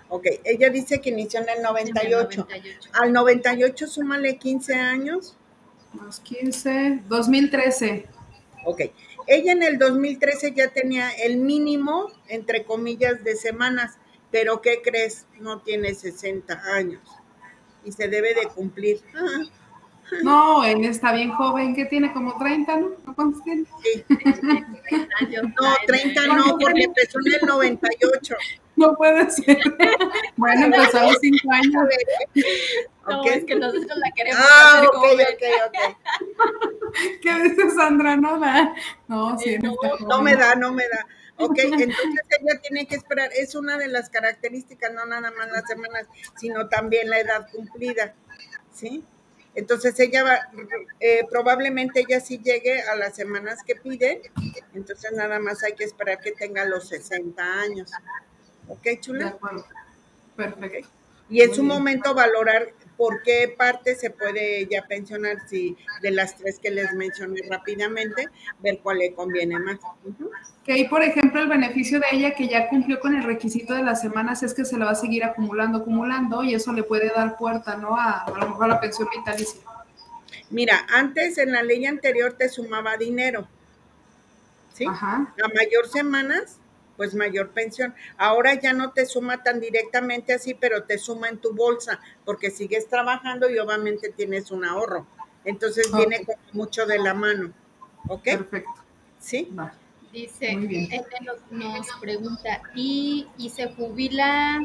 [0.09, 2.41] Ok, ella dice que inició en el En el 98.
[2.41, 2.89] 98.
[2.93, 5.35] Al 98 súmale 15 años.
[5.93, 8.05] Más 15, 2013.
[8.65, 8.81] Ok,
[9.27, 13.97] ella en el 2013 ya tenía el mínimo, entre comillas, de semanas,
[14.31, 15.25] pero ¿qué crees?
[15.39, 17.01] No tiene 60 años
[17.83, 19.01] y se debe de cumplir.
[19.15, 19.43] Ah,
[20.23, 22.91] No, él está bien joven, que tiene como 30, ¿no?
[23.05, 23.65] ¿No ¿Cuántos tiene?
[23.83, 24.03] sí.
[24.15, 25.43] 30 años.
[25.59, 28.35] No, 30 no, porque empezó en el 98.
[28.75, 29.57] No puede ser.
[30.37, 31.89] bueno, los 5 años.
[33.07, 33.27] No, Ok.
[33.27, 35.27] es que nosotros la queremos Ah, hacer ok, joven.
[35.35, 35.97] ok, ok.
[37.21, 38.15] ¿Qué dice Sandra?
[38.17, 38.73] No da.
[39.07, 41.05] No, sí, Eh, no, no, No me da, no me da.
[41.37, 41.95] Ok, entonces
[42.41, 43.29] ella tiene que esperar.
[43.35, 48.15] Es una de las características, no nada más las semanas, sino también la edad cumplida.
[48.73, 49.03] ¿Sí?
[49.53, 50.39] Entonces ella va,
[50.99, 54.21] eh, probablemente ella sí llegue a las semanas que pide,
[54.73, 57.91] entonces nada más hay que esperar que tenga los 60 años.
[58.67, 59.27] ¿Ok, De chula?
[59.27, 59.65] acuerdo.
[60.35, 60.87] Perfecto.
[61.29, 61.73] Y en Muy su bien.
[61.75, 66.93] momento valorar por qué parte se puede ella pensionar, si de las tres que les
[66.93, 68.27] mencioné rápidamente,
[68.59, 69.77] ver cuál le conviene más.
[70.63, 73.83] Que ahí, por ejemplo, el beneficio de ella que ya cumplió con el requisito de
[73.83, 77.09] las semanas es que se le va a seguir acumulando, acumulando y eso le puede
[77.09, 77.97] dar puerta, ¿no?
[77.97, 79.59] A, a lo mejor a la pensión vitalicia.
[80.51, 83.47] Mira, antes en la ley anterior te sumaba dinero.
[84.73, 84.85] ¿Sí?
[84.85, 85.33] Ajá.
[85.43, 86.59] A mayor semanas,
[86.97, 87.93] pues mayor pensión.
[88.17, 92.51] Ahora ya no te suma tan directamente así, pero te suma en tu bolsa, porque
[92.51, 95.05] sigues trabajando y obviamente tienes un ahorro.
[95.43, 97.51] Entonces viene como mucho de la mano.
[98.07, 98.23] ¿Ok?
[98.23, 98.71] Perfecto.
[99.19, 99.49] ¿Sí?
[99.57, 99.73] Va.
[100.11, 100.57] Dice,
[100.91, 101.17] este
[101.51, 104.61] nos pregunta, ¿y, ¿y se jubila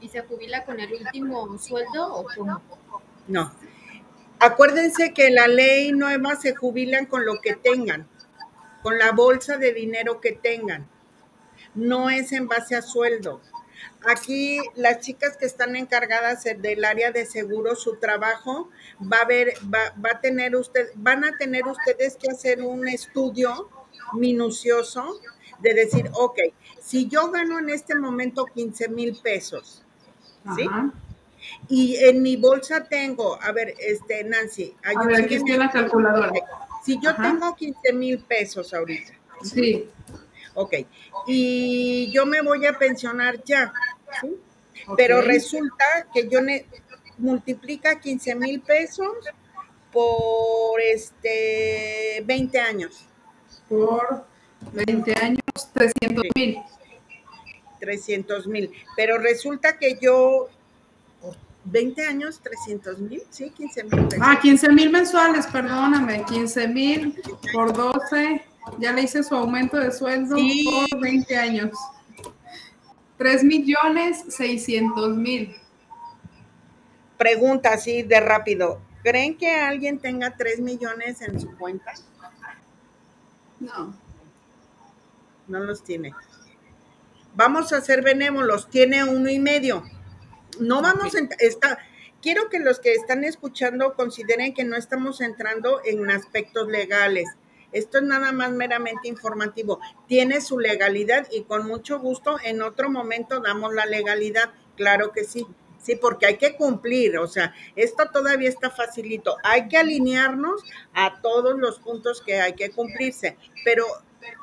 [0.00, 2.60] y se jubila con el último sueldo o cómo?
[3.28, 3.52] No.
[4.40, 8.08] Acuérdense que la ley nueva se jubilan con lo que tengan,
[8.82, 10.88] con la bolsa de dinero que tengan.
[11.74, 13.40] No es en base a sueldo.
[14.06, 18.68] Aquí las chicas que están encargadas del área de seguro, su trabajo
[19.00, 22.86] va a ver, va, va a tener usted, van a tener ustedes que hacer un
[22.88, 23.68] estudio
[24.14, 25.20] minucioso
[25.60, 26.38] de decir, ok,
[26.80, 29.82] si yo gano en este momento 15 mil pesos,
[30.56, 30.66] ¿Sí?
[30.68, 30.92] Ajá.
[31.68, 36.32] y en mi bolsa tengo, a ver, este, Nancy, A ver, aquí está la calculadora.
[36.84, 37.22] Si yo Ajá.
[37.22, 39.88] tengo 15 mil pesos ahorita, Sí.
[40.54, 40.74] Ok,
[41.26, 43.72] y yo me voy a pensionar ya,
[44.20, 44.36] ¿sí?
[44.86, 44.94] ok.
[44.96, 46.66] pero resulta que yo ne-
[47.18, 49.08] multiplica 15 mil pesos
[49.92, 53.04] por este 20 años,
[53.68, 54.24] Por
[54.72, 55.40] 20 años,
[55.72, 56.58] 300 mil.
[57.80, 60.48] 300 mil, pero resulta que yo
[61.64, 64.18] 20 años, 300 mil, sí, 15 mil pesos.
[64.20, 66.24] Ah, 15 mil mensuales, perdóname.
[66.24, 67.20] 15 mil
[67.52, 68.42] por 12.
[68.78, 70.64] Ya le hice su aumento de sueldo Sí.
[70.90, 71.70] por 20 años.
[73.18, 75.56] 3 millones 600 mil.
[77.18, 78.80] Pregunta así de rápido.
[79.02, 81.92] ¿Creen que alguien tenga 3 millones en su cuenta?
[83.60, 83.94] No.
[85.48, 86.14] No los tiene.
[87.34, 88.68] Vamos a ser benévolos.
[88.68, 89.82] Tiene uno y medio.
[90.60, 91.78] No vamos a está,
[92.20, 97.28] quiero que los que están escuchando consideren que no estamos entrando en aspectos legales.
[97.72, 99.80] Esto es nada más meramente informativo.
[100.06, 104.50] Tiene su legalidad y con mucho gusto en otro momento damos la legalidad.
[104.76, 105.46] Claro que sí.
[105.78, 109.36] Sí, porque hay que cumplir, o sea, esto todavía está facilito.
[109.42, 110.62] Hay que alinearnos
[110.94, 113.84] a todos los puntos que hay que cumplirse, pero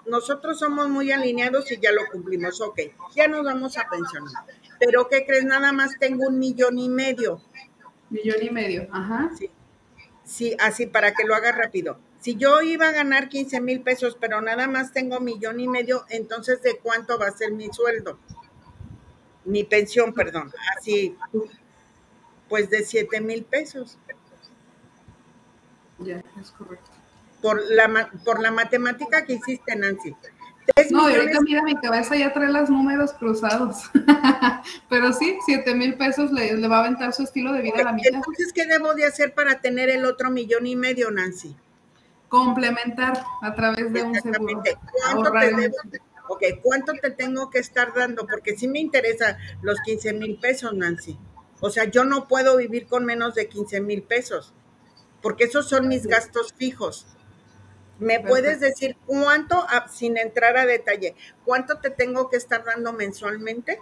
[0.05, 2.59] nosotros somos muy alineados y ya lo cumplimos.
[2.59, 2.79] Ok,
[3.15, 4.43] ya nos vamos a pensionar.
[4.79, 5.45] Pero ¿qué crees?
[5.45, 7.41] Nada más tengo un millón y medio.
[8.09, 8.87] Millón y medio.
[8.91, 9.31] Ajá.
[9.37, 9.49] Sí,
[10.25, 11.99] sí así para que lo haga rápido.
[12.19, 16.05] Si yo iba a ganar 15 mil pesos, pero nada más tengo millón y medio,
[16.09, 18.19] entonces ¿de cuánto va a ser mi sueldo?
[19.49, 21.15] mi pensión, perdón, así,
[22.47, 23.97] pues de 7 mil pesos.
[25.99, 26.91] Ya, es correcto.
[27.41, 30.15] Por la, por la matemática que hiciste, Nancy.
[30.91, 33.89] No, ahorita mira, mi cabeza ya trae los números cruzados.
[34.89, 37.93] Pero sí, 7 mil pesos le, va a aventar su estilo de vida a la
[37.93, 38.13] mitad.
[38.13, 41.55] Entonces, ¿qué debo de hacer para tener el otro millón y medio, Nancy?
[42.29, 44.61] Complementar a través de un seguro.
[45.13, 45.75] ¿Cuánto te, debo,
[46.63, 48.27] ¿cuánto te tengo que estar dando?
[48.27, 51.17] Porque sí me interesa los 15 mil pesos, Nancy.
[51.59, 54.53] O sea, yo no puedo vivir con menos de 15 mil pesos,
[55.21, 57.07] porque esos son mis gastos fijos.
[57.99, 62.93] ¿Me puedes decir cuánto, ah, sin entrar a detalle, cuánto te tengo que estar dando
[62.93, 63.79] mensualmente?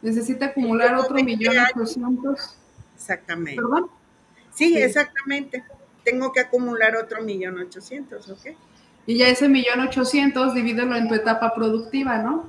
[0.00, 2.56] Necesita acumular otro millón ochocientos.
[2.94, 3.60] Exactamente.
[3.60, 3.90] ¿Perdón?
[4.50, 5.64] Sí, exactamente.
[6.04, 8.56] Tengo que acumular otro millón ochocientos, ¿ok?
[9.06, 12.46] Y ya ese millón ochocientos, divídelo en tu etapa productiva, ¿no?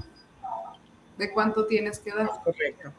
[1.18, 2.30] De cuánto tienes que dar.
[2.44, 2.94] Correcto.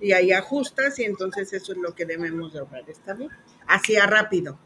[0.00, 3.30] Y ahí ajustas y entonces eso es lo que debemos de ahorrar, ¿está bien?
[3.66, 4.58] Así a rápido.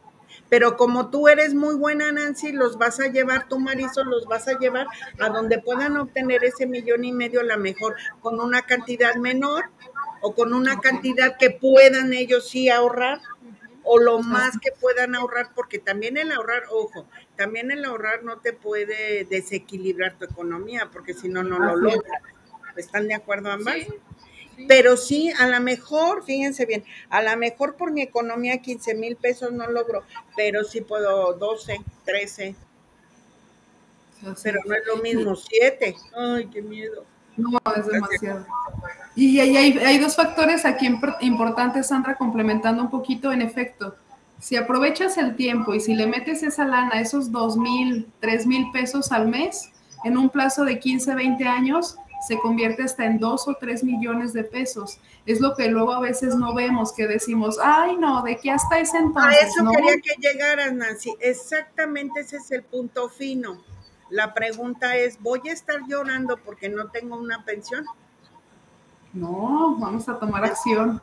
[0.49, 4.49] Pero como tú eres muy buena, Nancy, los vas a llevar, tu Marisol, los vas
[4.49, 4.87] a llevar
[5.19, 9.65] a donde puedan obtener ese millón y medio, la mejor, con una cantidad menor
[10.21, 13.21] o con una cantidad que puedan ellos sí ahorrar
[13.85, 18.39] o lo más que puedan ahorrar, porque también el ahorrar, ojo, también el ahorrar no
[18.39, 22.23] te puede desequilibrar tu economía, porque si no, no lo logras.
[22.77, 23.77] ¿Están de acuerdo ambas?
[24.69, 29.17] Pero sí, a lo mejor, fíjense bien, a lo mejor por mi economía 15 mil
[29.17, 30.05] pesos no logro,
[30.37, 32.55] pero sí puedo 12, 13.
[34.43, 35.97] Pero no es lo mismo, 7.
[36.15, 37.05] Ay, qué miedo.
[37.37, 38.47] No, es demasiado.
[39.15, 40.89] Y hay, hay, dos factores aquí
[41.21, 43.95] importantes, Sandra, complementando un poquito, en efecto.
[44.39, 48.71] Si aprovechas el tiempo y si le metes esa lana, esos dos mil, tres mil
[48.73, 49.71] pesos al mes,
[50.05, 51.97] en un plazo de 15, 20 años,
[52.27, 54.99] se convierte hasta en dos o tres millones de pesos.
[55.27, 58.79] Es lo que luego a veces no vemos, que decimos, ay no, de qué hasta
[58.79, 59.43] ese entonces.
[59.43, 61.15] A eso quería que llegaras, Nancy.
[61.21, 63.63] Exactamente ese es el punto fino.
[64.09, 67.85] La pregunta es, ¿voy a estar llorando porque no tengo una pensión?
[69.13, 71.03] No, vamos a tomar acción.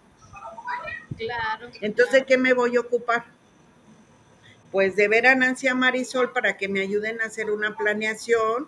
[1.17, 1.69] Claro.
[1.81, 3.25] Entonces, ¿qué me voy a ocupar?
[4.71, 8.67] Pues de ver a Nancy a Marisol para que me ayuden a hacer una planeación,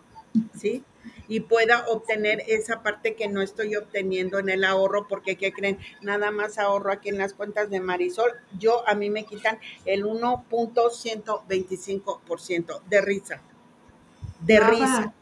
[0.58, 0.84] ¿sí?
[1.32, 5.80] y pueda obtener esa parte que no estoy obteniendo en el ahorro, porque ¿qué creen?
[6.02, 8.34] Nada más ahorro aquí en las cuentas de Marisol.
[8.60, 13.40] Yo, a mí me quitan el 1.125% de risa.
[14.42, 15.14] De risa.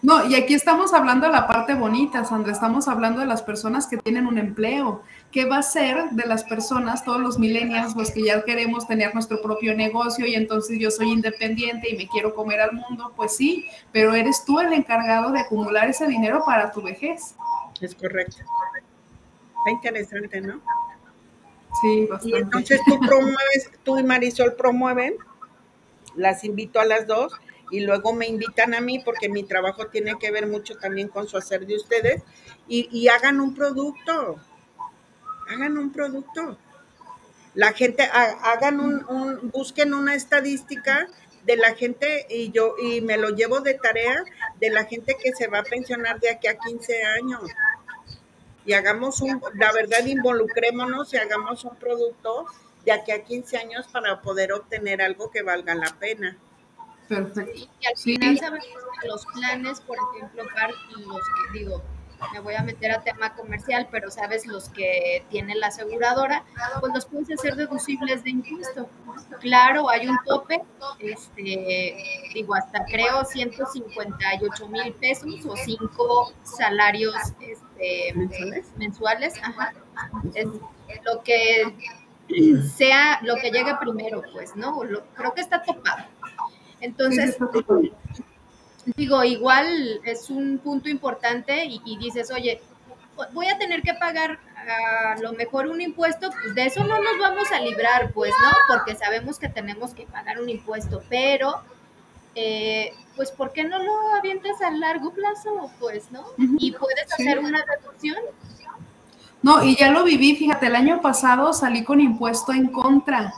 [0.00, 3.88] No, y aquí estamos hablando de la parte bonita, Sandra, estamos hablando de las personas
[3.88, 5.02] que tienen un empleo.
[5.32, 9.12] ¿Qué va a ser de las personas, todos los millennials, los que ya queremos tener
[9.12, 13.12] nuestro propio negocio y entonces yo soy independiente y me quiero comer al mundo?
[13.16, 17.34] Pues sí, pero eres tú el encargado de acumular ese dinero para tu vejez.
[17.80, 18.36] Es correcto.
[18.36, 20.60] Está interesante, ¿no?
[21.82, 22.38] Sí, bastante.
[22.38, 25.16] Y entonces tú promueves, tú y Marisol promueven,
[26.14, 27.32] las invito a las dos
[27.70, 31.28] y luego me invitan a mí porque mi trabajo tiene que ver mucho también con
[31.28, 32.22] su hacer de ustedes
[32.68, 34.36] y, hagan un producto,
[35.48, 36.58] hagan un producto.
[37.54, 41.08] La gente, hagan un, busquen una estadística
[41.44, 44.22] de la gente y yo y me lo llevo de tarea
[44.60, 47.40] de la gente que se va a pensionar de aquí a 15 años.
[48.66, 52.44] Y hagamos un, la verdad, involucrémonos y hagamos un producto
[52.84, 56.36] de aquí a 15 años para poder obtener algo que valga la pena.
[57.08, 57.52] Perfecto.
[57.54, 58.66] Y, al final sabemos
[59.00, 61.82] que los planes, por ejemplo, los que digo,
[62.32, 66.44] me voy a meter a tema comercial, pero sabes, los que tienen la aseguradora,
[66.80, 68.88] pues los puedes hacer deducibles de impuesto.
[69.40, 70.60] Claro, hay un tope,
[70.98, 71.96] este,
[72.34, 78.14] digo, hasta creo 158 mil pesos o cinco salarios este,
[78.76, 79.34] mensuales.
[79.42, 79.72] ajá.
[80.34, 80.46] Es
[81.04, 81.74] lo que
[82.76, 84.78] sea, lo que llegue primero, pues, ¿no?
[85.14, 86.04] creo que está topado.
[86.80, 87.36] Entonces,
[88.96, 92.60] digo, igual es un punto importante y, dices, oye,
[93.32, 97.18] voy a tener que pagar a lo mejor un impuesto, pues de eso no nos
[97.18, 98.50] vamos a librar, pues, ¿no?
[98.68, 101.62] Porque sabemos que tenemos que pagar un impuesto, pero,
[102.34, 105.70] eh, pues, ¿por qué no lo avientas a largo plazo?
[105.80, 106.24] Pues, ¿no?
[106.58, 108.18] Y puedes hacer una reducción.
[109.40, 113.32] No, y ya lo viví, fíjate, el año pasado salí con impuesto en contra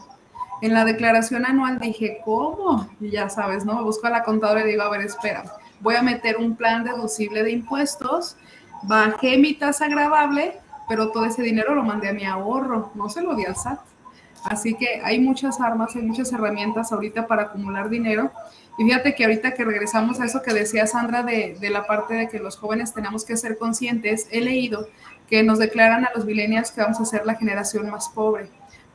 [0.62, 2.88] en la declaración anual dije, ¿cómo?
[3.00, 3.82] Y ya sabes, ¿no?
[3.82, 5.44] Busco a la contadora y digo, a ver, espera,
[5.80, 8.36] voy a meter un plan deducible de impuestos,
[8.82, 10.58] bajé mi tasa agravable,
[10.88, 13.80] pero todo ese dinero lo mandé a mi ahorro, no se lo di al SAT.
[14.44, 18.30] Así que hay muchas armas, hay muchas herramientas ahorita para acumular dinero.
[18.78, 22.14] Y fíjate que ahorita que regresamos a eso que decía Sandra de, de la parte
[22.14, 24.88] de que los jóvenes tenemos que ser conscientes, he leído
[25.28, 28.48] que nos declaran a los millennials que vamos a ser la generación más pobre.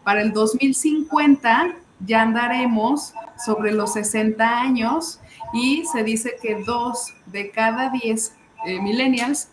[0.06, 5.20] Para el 2050 ya andaremos sobre los 60 años
[5.52, 8.36] y se dice que dos de cada 10
[8.68, 9.50] eh, millennials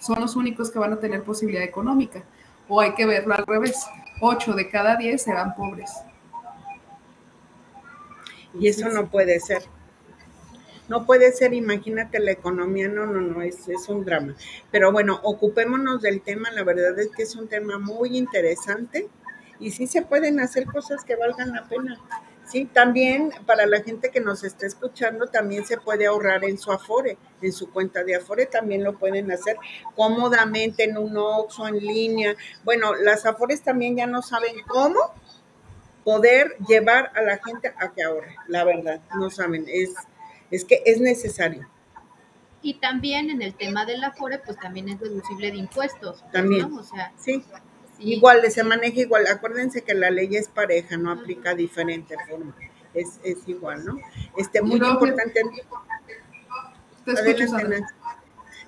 [0.00, 2.24] son los únicos que van a tener posibilidad económica.
[2.68, 3.86] O hay que verlo al revés,
[4.20, 5.92] 8 de cada 10 serán pobres.
[8.58, 9.62] Y eso no puede ser.
[10.88, 14.34] No puede ser, imagínate la economía, no, no, no, es, es un drama.
[14.72, 19.08] Pero bueno, ocupémonos del tema, la verdad es que es un tema muy interesante
[19.58, 21.98] y sí se pueden hacer cosas que valgan la pena.
[22.44, 26.70] Sí, también para la gente que nos está escuchando, también se puede ahorrar en su
[26.70, 29.56] Afore, en su cuenta de Afore, también lo pueden hacer
[29.96, 32.36] cómodamente en un Oxxo, en línea.
[32.62, 35.12] Bueno, las Afores también ya no saben cómo
[36.04, 39.92] poder llevar a la gente a que ahorre, la verdad, no saben, es,
[40.52, 41.68] es que es necesario.
[42.62, 46.20] Y también en el tema del Afore, pues también es deducible de impuestos.
[46.20, 47.44] Pues, también, o sea, sí.
[47.98, 49.26] Igual, se maneja igual.
[49.26, 52.54] Acuérdense que la ley es pareja, no aplica diferente forma.
[52.92, 53.98] Es, es igual, ¿no?
[54.36, 55.42] Este, muy importante.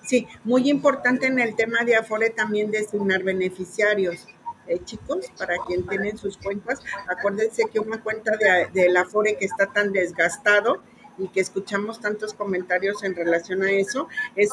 [0.06, 4.26] Sí, muy importante en el tema de Afore también designar beneficiarios.
[4.66, 9.36] Eh, chicos, para quien tienen sus cuentas, acuérdense que una cuenta de, de la Afore
[9.38, 10.82] que está tan desgastado
[11.16, 14.50] y que escuchamos tantos comentarios en relación a eso, es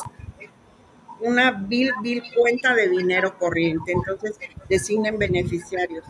[1.19, 3.91] una vil, vil cuenta de dinero corriente.
[3.91, 4.37] Entonces,
[4.69, 6.03] designen beneficiarios.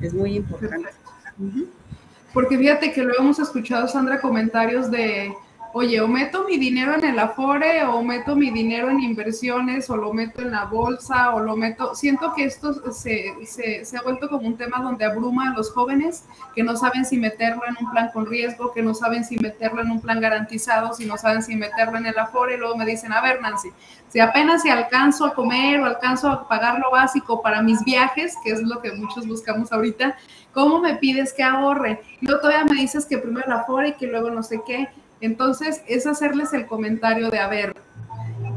[0.00, 0.90] Es muy importante.
[2.32, 5.32] Porque fíjate que lo hemos escuchado, Sandra, comentarios de
[5.72, 9.96] oye, o meto mi dinero en el Afore, o meto mi dinero en inversiones, o
[9.96, 11.94] lo meto en la bolsa, o lo meto.
[11.94, 16.24] Siento que esto se, se, ha vuelto como un tema donde abruma a los jóvenes
[16.54, 19.82] que no saben si meterlo en un plan con riesgo, que no saben si meterlo
[19.82, 22.54] en un plan garantizado, si no saben si meterlo en el Afore.
[22.54, 23.70] Y luego me dicen, a ver, Nancy,
[24.08, 28.34] si apenas si alcanzo a comer o alcanzo a pagar lo básico para mis viajes,
[28.42, 30.16] que es lo que muchos buscamos ahorita,
[30.52, 32.00] ¿cómo me pides que ahorre?
[32.20, 34.88] Y luego todavía me dices que primero el Afore y que luego no sé qué
[35.20, 37.74] entonces, es hacerles el comentario de, a ver,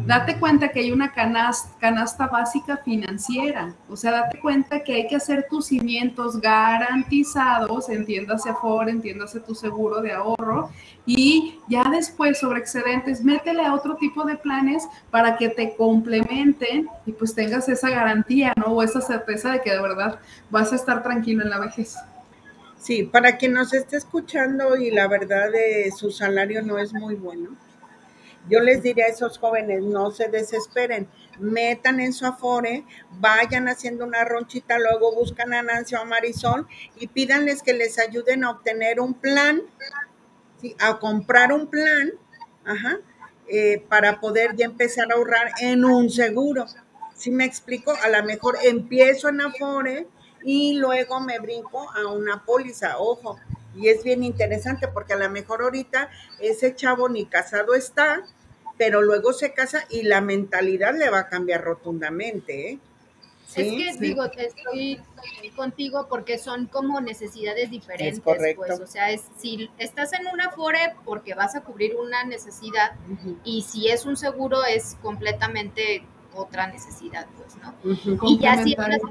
[0.06, 5.16] date cuenta que hay una canasta, básica financiera, o sea, date cuenta que hay que
[5.16, 10.70] hacer tus cimientos garantizados, entiéndase FOR, entiéndase tu seguro de ahorro,
[11.06, 16.88] y ya después sobre excedentes, métele a otro tipo de planes para que te complementen
[17.06, 18.74] y pues tengas esa garantía, ¿no?
[18.74, 21.96] O esa certeza de que de verdad vas a estar tranquilo en la vejez.
[22.82, 27.14] Sí, para quien nos esté escuchando y la verdad de su salario no es muy
[27.14, 27.56] bueno,
[28.50, 31.08] yo les diré a esos jóvenes, no se desesperen,
[31.40, 32.84] metan en su afore,
[33.20, 36.66] vayan haciendo una ronchita, luego buscan a Nancy o a Marisol
[37.00, 39.62] y pídanles que les ayuden a obtener un plan,
[40.80, 42.14] a comprar un plan,
[43.48, 46.66] eh, para poder ya empezar a ahorrar en un seguro.
[47.14, 50.08] Si me explico, a lo mejor empiezo en afore,
[50.44, 53.40] y luego me brinco a una póliza, ojo,
[53.76, 58.24] y es bien interesante porque a lo mejor ahorita ese chavo ni casado está,
[58.78, 62.72] pero luego se casa y la mentalidad le va a cambiar rotundamente.
[62.72, 62.80] ¿eh?
[63.56, 65.02] Es que digo, estoy
[65.56, 70.96] contigo porque son como necesidades diferentes, pues, o sea, es, si estás en una fore
[71.04, 72.94] porque vas a cubrir una necesidad
[73.44, 78.30] y si es un seguro es completamente otra necesidad, pues, ¿no?
[78.30, 79.02] Y ya si hablas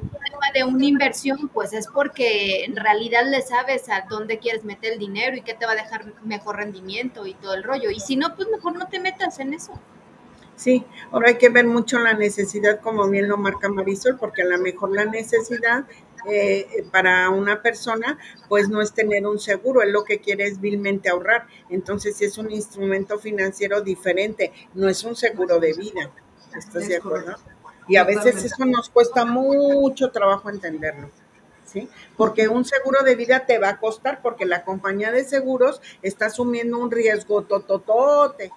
[0.55, 4.99] de una inversión, pues es porque en realidad le sabes a dónde quieres meter el
[4.99, 7.91] dinero y qué te va a dejar mejor rendimiento y todo el rollo.
[7.91, 9.73] Y si no, pues mejor no te metas en eso.
[10.57, 14.47] Sí, ahora hay que ver mucho la necesidad, como bien lo marca Marisol, porque a
[14.47, 15.87] lo mejor la necesidad
[16.27, 20.61] eh, para una persona, pues no es tener un seguro, él lo que quiere es
[20.61, 21.47] vilmente ahorrar.
[21.71, 26.11] Entonces, si es un instrumento financiero diferente, no es un seguro de vida.
[26.57, 27.37] ¿Estás de acuerdo?
[27.89, 31.11] Y a veces eso nos cuesta mucho trabajo entenderlo.
[31.65, 31.89] ¿Sí?
[32.17, 36.27] Porque un seguro de vida te va a costar porque la compañía de seguros está
[36.27, 38.51] asumiendo un riesgo tototote,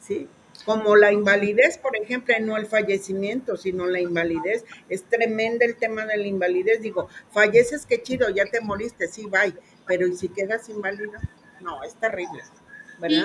[0.00, 0.26] ¿sí?
[0.64, 4.64] Como la invalidez, por ejemplo, no el fallecimiento, sino la invalidez.
[4.88, 6.80] Es tremenda el tema de la invalidez.
[6.80, 9.54] Digo, falleces, qué chido, ya te moriste, sí, bye.
[9.86, 11.12] Pero ¿y si quedas inválido?
[11.60, 12.42] No, es terrible.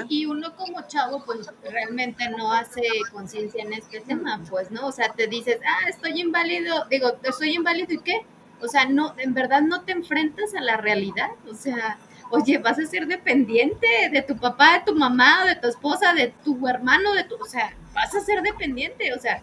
[0.10, 4.88] Y, uno como chavo, pues realmente no hace conciencia en este tema, pues, ¿no?
[4.88, 8.26] O sea, te dices, ah, estoy inválido, digo, estoy inválido y qué?
[8.62, 11.98] O sea, no, en verdad no te enfrentas a la realidad, o sea,
[12.30, 16.34] oye, vas a ser dependiente de tu papá, de tu mamá, de tu esposa, de
[16.44, 19.42] tu hermano, de tu, o sea, vas a ser dependiente, o sea,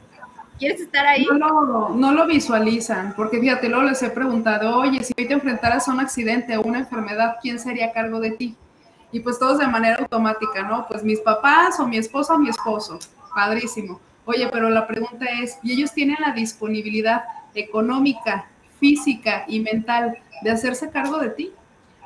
[0.58, 1.26] ¿quieres estar ahí?
[1.26, 5.34] No, no, no lo visualizan, porque fíjate, luego les he preguntado, oye, si hoy te
[5.34, 8.56] enfrentaras a un accidente o una enfermedad, ¿quién sería a cargo de ti?
[9.10, 10.86] Y pues todos de manera automática, ¿no?
[10.86, 12.98] Pues mis papás o mi esposa o mi esposo.
[13.34, 14.00] Padrísimo.
[14.24, 18.46] Oye, pero la pregunta es, ¿y ellos tienen la disponibilidad económica,
[18.78, 21.52] física y mental de hacerse cargo de ti?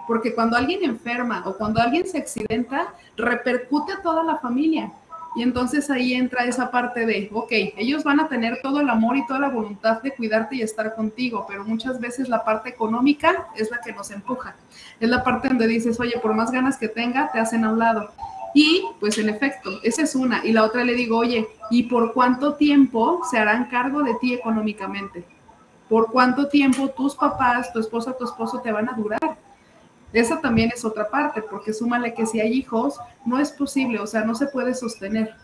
[0.06, 4.92] Porque cuando alguien enferma o cuando alguien se accidenta, repercute a toda la familia.
[5.34, 9.16] Y entonces ahí entra esa parte de, ok, ellos van a tener todo el amor
[9.16, 13.46] y toda la voluntad de cuidarte y estar contigo, pero muchas veces la parte económica
[13.56, 14.54] es la que nos empuja.
[15.00, 17.78] Es la parte donde dices, oye, por más ganas que tenga, te hacen a un
[17.78, 18.10] lado.
[18.54, 20.44] Y pues en efecto, esa es una.
[20.44, 24.34] Y la otra le digo, oye, ¿y por cuánto tiempo se harán cargo de ti
[24.34, 25.24] económicamente?
[25.88, 29.38] ¿Por cuánto tiempo tus papás, tu esposa, tu esposo te van a durar?
[30.12, 34.06] Esa también es otra parte, porque súmale que si hay hijos, no es posible, o
[34.06, 35.34] sea, no se puede sostener.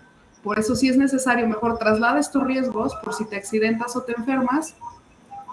[0.43, 4.12] Por eso sí es necesario, mejor traslades tus riesgos por si te accidentas o te
[4.12, 4.77] enfermas,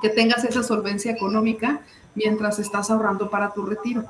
[0.01, 1.81] que tengas esa solvencia económica
[2.13, 4.05] mientras estás ahorrando para tu retiro.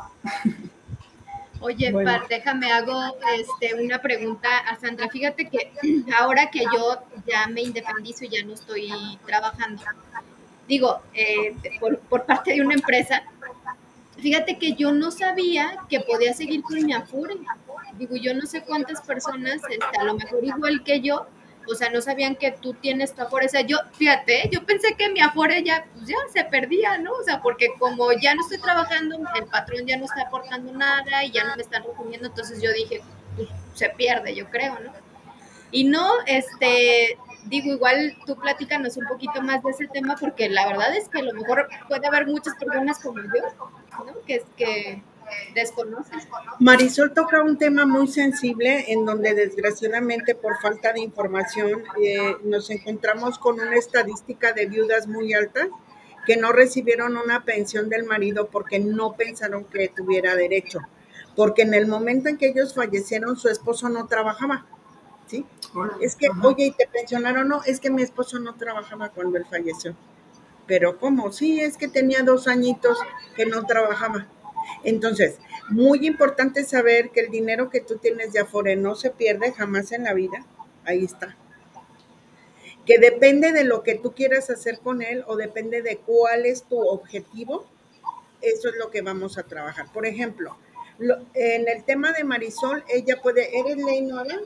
[1.62, 3.02] Oye, Par, déjame hago
[3.38, 5.10] este, una pregunta a Sandra.
[5.10, 5.72] Fíjate que
[6.20, 8.92] ahora que yo ya me independizo y ya no estoy
[9.26, 9.82] trabajando,
[10.68, 13.24] digo, eh, por, por, parte de una empresa,
[14.26, 17.36] Fíjate que yo no sabía que podía seguir con mi Afore.
[18.00, 21.28] Digo, yo no sé cuántas personas, este, a lo mejor igual que yo,
[21.70, 23.46] o sea, no sabían que tú tienes tu Afore.
[23.46, 27.12] O sea, yo, fíjate, yo pensé que mi Afore ya, pues ya se perdía, ¿no?
[27.12, 31.24] O sea, porque como ya no estoy trabajando, el patrón ya no está aportando nada
[31.24, 33.04] y ya no me están recogiendo, entonces yo dije,
[33.36, 34.92] pues se pierde, yo creo, ¿no?
[35.70, 40.68] Y no, este, digo, igual tú platícanos un poquito más de ese tema, porque la
[40.68, 44.22] verdad es que a lo mejor puede haber muchas personas como yo, ¿no?
[44.26, 45.04] Que, que
[45.54, 46.28] desconoces.
[46.60, 52.70] Marisol toca un tema muy sensible en donde desgraciadamente por falta de información eh, nos
[52.70, 55.68] encontramos con una estadística de viudas muy alta
[56.26, 60.80] que no recibieron una pensión del marido porque no pensaron que tuviera derecho,
[61.36, 64.66] porque en el momento en que ellos fallecieron su esposo no trabajaba
[65.28, 65.46] ¿sí?
[66.02, 67.48] Es que, oye, ¿y te pensionaron?
[67.48, 69.96] No, es que mi esposo no trabajaba cuando él falleció.
[70.68, 71.32] Pero ¿cómo?
[71.32, 72.98] Sí, es que tenía dos añitos
[73.36, 74.28] que no trabajaba.
[74.84, 79.52] Entonces, muy importante saber que el dinero que tú tienes de Afore no se pierde
[79.52, 80.46] jamás en la vida.
[80.86, 81.36] Ahí está.
[82.86, 86.64] Que depende de lo que tú quieras hacer con él o depende de cuál es
[86.64, 87.66] tu objetivo,
[88.42, 89.92] eso es lo que vamos a trabajar.
[89.92, 90.56] Por ejemplo,
[91.00, 94.40] en el tema de Marisol, ella puede, ¿eres Leonora?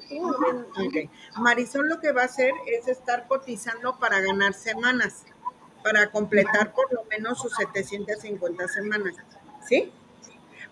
[0.88, 1.10] Okay.
[1.38, 5.26] Marisol lo que va a hacer es estar cotizando para ganar semanas,
[5.84, 9.16] para completar por lo menos sus 750 semanas,
[9.68, 9.92] ¿sí?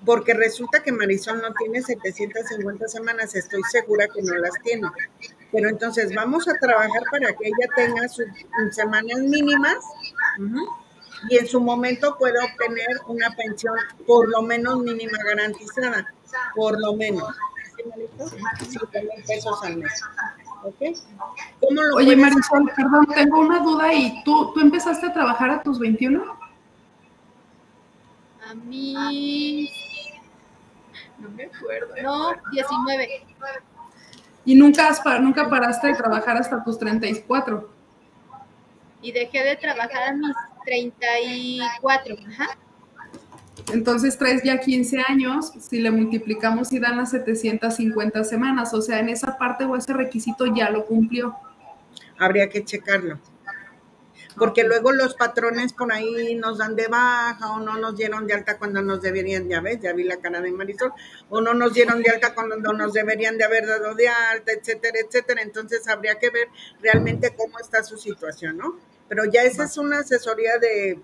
[0.06, 4.88] Porque resulta que Marisol no tiene 750 semanas, estoy segura que no las tiene.
[5.52, 8.28] Pero entonces vamos a trabajar para que ella tenga sus
[8.72, 9.78] semanas mínimas
[11.30, 16.14] y en su momento puede obtener una pensión por lo menos mínima garantizada,
[16.56, 17.36] por lo menos.
[19.28, 20.04] pesos al mes.
[21.96, 26.24] Oye, Marisol, perdón, tengo una duda y tú, ¿tú empezaste a trabajar a tus 21?
[28.50, 29.70] A mí...
[31.20, 31.96] No me acuerdo.
[32.02, 33.26] No, 19.
[34.46, 37.70] ¿Y nunca, has, nunca paraste de trabajar hasta tus 34?
[39.02, 40.36] Y dejé de trabajar a mis
[40.68, 42.16] 34.
[42.28, 42.58] Ajá.
[43.74, 49.00] Entonces traes ya 15 años, si le multiplicamos y dan las 750 semanas, o sea,
[49.00, 51.36] en esa parte o ese requisito ya lo cumplió.
[52.18, 53.20] Habría que checarlo.
[54.38, 58.36] Porque luego los patrones por ahí nos dan de baja o no nos dieron de
[58.36, 60.94] alta cuando nos deberían, ya ves, ya vi la cara de Marisol,
[61.30, 65.00] o no nos dieron de alta cuando nos deberían de haber dado de alta, etcétera,
[65.00, 65.42] etcétera.
[65.42, 66.50] Entonces habría que ver
[66.82, 68.76] realmente cómo está su situación, ¿no?
[69.08, 71.00] Pero ya esa es una asesoría de,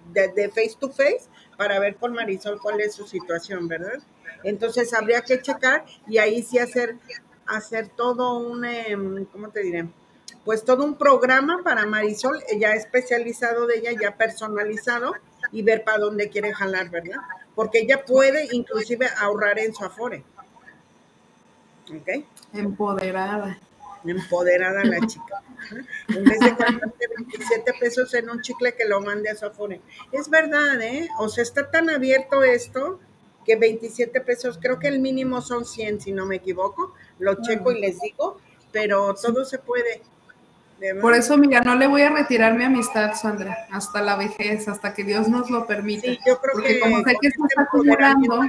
[0.50, 4.00] face to face para ver con Marisol cuál es su situación, ¿verdad?
[4.44, 6.98] Entonces habría que checar y ahí sí hacer,
[7.46, 9.88] hacer todo un, em, ¿cómo te diré?
[10.44, 15.14] Pues todo un programa para Marisol, ya especializado de ella, ya personalizado
[15.54, 17.18] y ver para dónde quiere jalar, ¿verdad?
[17.56, 20.26] Porque ella puede inclusive ahorrar en su afore.
[21.90, 22.26] ¿Ok?
[22.54, 23.58] Empoderada
[24.12, 25.42] empoderada la chica.
[26.10, 29.82] En vez de gastarte 27 pesos en un chicle que lo mande a su afore.
[30.12, 31.10] Es verdad, ¿eh?
[31.20, 33.00] O sea, está tan abierto esto
[33.46, 36.94] que 27 pesos, creo que el mínimo son 100, si no me equivoco.
[37.20, 38.40] Lo checo y les digo,
[38.72, 40.02] pero todo se puede.
[41.02, 44.94] Por eso, mira, no le voy a retirar mi amistad, Sandra, hasta la vejez, hasta
[44.94, 46.08] que Dios nos lo permita.
[46.08, 48.42] Sí, yo creo Porque que como sé que se está acumulando,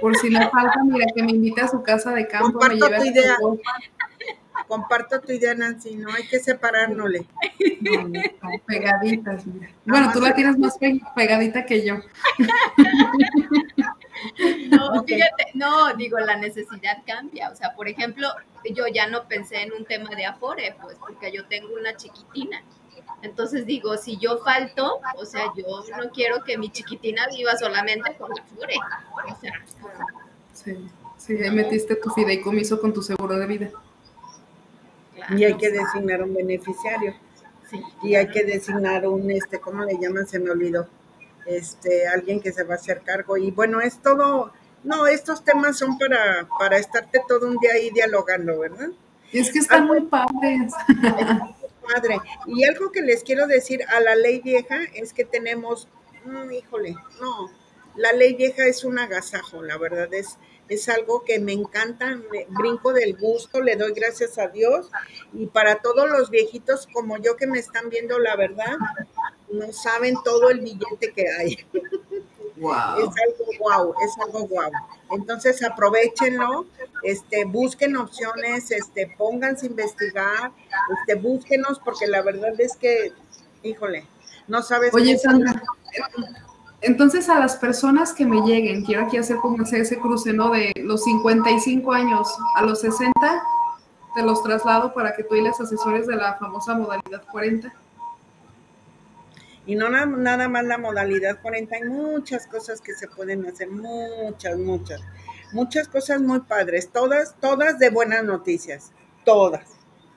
[0.00, 2.98] por si le falta, mira, que me invite a su casa de campo, me lleve
[2.98, 3.36] tu idea.
[4.68, 7.26] Comparto tu idea, Nancy, no hay que separárnosle.
[8.66, 9.44] pegaditas.
[9.84, 10.78] Bueno, tú la tienes más
[11.14, 11.96] pegadita que yo.
[14.70, 17.50] No, fíjate, no, digo, la necesidad cambia.
[17.50, 18.28] O sea, por ejemplo,
[18.74, 22.62] yo ya no pensé en un tema de Afore, pues porque yo tengo una chiquitina.
[23.22, 25.64] Entonces digo, si yo falto, o sea, yo
[25.96, 28.74] no quiero que mi chiquitina viva solamente con Afore.
[29.14, 29.52] O sea,
[30.52, 33.70] sí, sí, ahí metiste tu fideicomiso con tu seguro de vida.
[35.36, 37.14] Y hay que designar un beneficiario.
[37.70, 37.82] Sí.
[38.02, 40.26] Y hay que designar un, este, ¿cómo le llaman?
[40.26, 40.86] Se me olvidó
[41.46, 43.36] este, alguien que se va a hacer cargo.
[43.36, 44.52] Y bueno, es todo,
[44.82, 48.88] no, estos temas son para, para estarte todo un día ahí dialogando, ¿verdad?
[49.32, 50.72] Es que están muy padres.
[51.84, 52.18] Padre.
[52.46, 55.86] Y algo que les quiero decir a la ley vieja es que tenemos,
[56.24, 57.50] mm, híjole, no,
[57.96, 60.38] la ley vieja es un agasajo, la verdad es,
[60.68, 64.90] es algo que me encanta, me brinco del gusto, le doy gracias a Dios
[65.32, 68.76] y para todos los viejitos como yo que me están viendo, la verdad,
[69.50, 71.58] no saben todo el billete que hay.
[72.56, 72.98] Wow.
[72.98, 74.70] Es algo guau, es algo guau.
[75.10, 76.66] Entonces aprovechenlo,
[77.02, 80.52] este, busquen opciones, este, pónganse a investigar,
[80.96, 83.12] este, búsquenos, porque la verdad es que,
[83.64, 84.06] híjole,
[84.46, 84.94] no sabes.
[84.94, 85.60] Oye, Sandra,
[86.84, 90.50] entonces a las personas que me lleguen, quiero aquí hacer como ese cruce, ¿no?
[90.50, 93.12] De los 55 años a los 60,
[94.14, 97.72] te los traslado para que tú y las asesores de la famosa modalidad 40.
[99.66, 104.58] Y no nada más la modalidad 40, hay muchas cosas que se pueden hacer, muchas,
[104.58, 105.00] muchas,
[105.52, 108.92] muchas cosas muy padres, todas, todas de buenas noticias,
[109.24, 109.70] todas,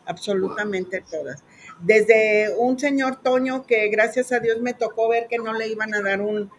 [0.06, 1.44] absolutamente todas
[1.82, 5.94] desde un señor Toño que gracias a Dios me tocó ver que no le iban
[5.94, 6.52] a dar un,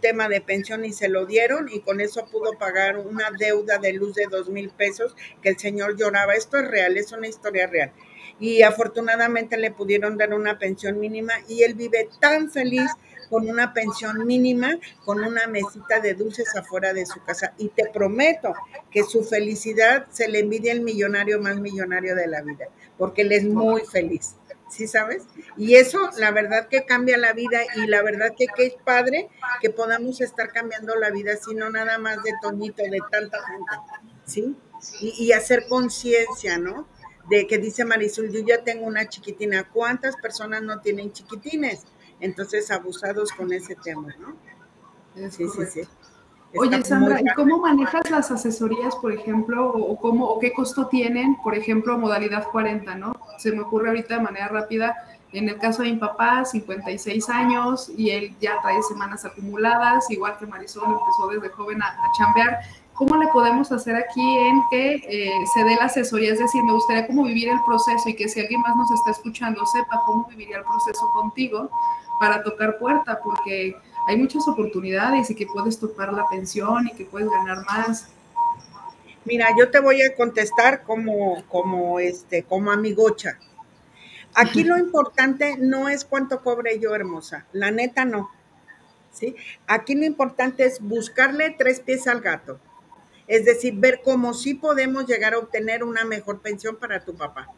[0.00, 3.94] tema de pensión y se lo dieron y con eso pudo pagar una deuda de
[3.94, 6.34] luz de dos mil pesos que el señor lloraba.
[6.34, 7.90] Esto es real, es una historia real.
[8.38, 12.90] Y afortunadamente le pudieron dar una pensión mínima y él vive tan feliz
[13.32, 17.54] con una pensión mínima, con una mesita de dulces afuera de su casa.
[17.56, 18.52] Y te prometo
[18.90, 22.66] que su felicidad se le envidia el millonario más millonario de la vida,
[22.98, 24.36] porque él es muy feliz.
[24.72, 25.24] ¿Sí sabes?
[25.56, 29.28] Y eso, la verdad que cambia la vida y la verdad que, es padre
[29.60, 33.72] que podamos estar cambiando la vida, sino nada más de Toñito, de tanta gente,
[34.24, 34.56] ¿sí?
[35.00, 36.88] Y, y hacer conciencia, ¿no?
[37.28, 41.84] De que dice Marisol, yo ya tengo una chiquitina, ¿cuántas personas no tienen chiquitines?
[42.20, 44.36] Entonces, abusados con ese tema, ¿no?
[45.30, 45.80] Sí, sí, sí.
[46.54, 51.36] Oye, Sandra, ¿y cómo manejas las asesorías, por ejemplo, o, cómo, o qué costo tienen,
[51.36, 53.14] por ejemplo, modalidad 40, ¿no?
[53.38, 54.94] Se me ocurre ahorita de manera rápida,
[55.32, 60.36] en el caso de mi papá, 56 años, y él ya trae semanas acumuladas, igual
[60.38, 62.60] que Marisol empezó desde joven a, chambear.
[62.92, 66.34] ¿Cómo le podemos hacer aquí en que eh, se dé la asesoría?
[66.34, 69.12] Es decir, me gustaría cómo vivir el proceso y que si alguien más nos está
[69.12, 71.70] escuchando sepa cómo viviría el proceso contigo
[72.20, 73.74] para tocar puerta, porque
[74.06, 78.08] hay muchas oportunidades y que puedes topar la pensión y que puedes ganar más.
[79.24, 83.38] Mira, yo te voy a contestar como, como, este, como amigocha.
[84.34, 87.46] Aquí lo importante no es cuánto cobre yo, hermosa.
[87.52, 88.30] La neta no.
[89.12, 89.36] ¿Sí?
[89.66, 92.58] Aquí lo importante es buscarle tres pies al gato.
[93.28, 97.48] Es decir, ver cómo sí podemos llegar a obtener una mejor pensión para tu papá.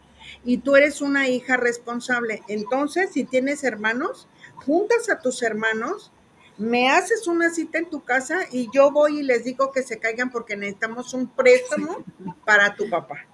[0.44, 2.42] Y tú eres una hija responsable.
[2.48, 6.12] Entonces, si tienes hermanos, juntas a tus hermanos
[6.56, 9.98] me haces una cita en tu casa y yo voy y les digo que se
[9.98, 12.04] caigan porque necesitamos un préstamo
[12.44, 13.26] para tu papá.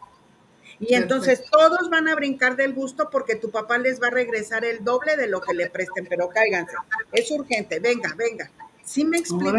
[0.79, 4.65] Y entonces todos van a brincar del gusto porque tu papá les va a regresar
[4.65, 6.75] el doble de lo que le presten, pero cáiganse.
[7.13, 8.51] Es urgente, venga, venga.
[8.83, 9.53] Sí me explico.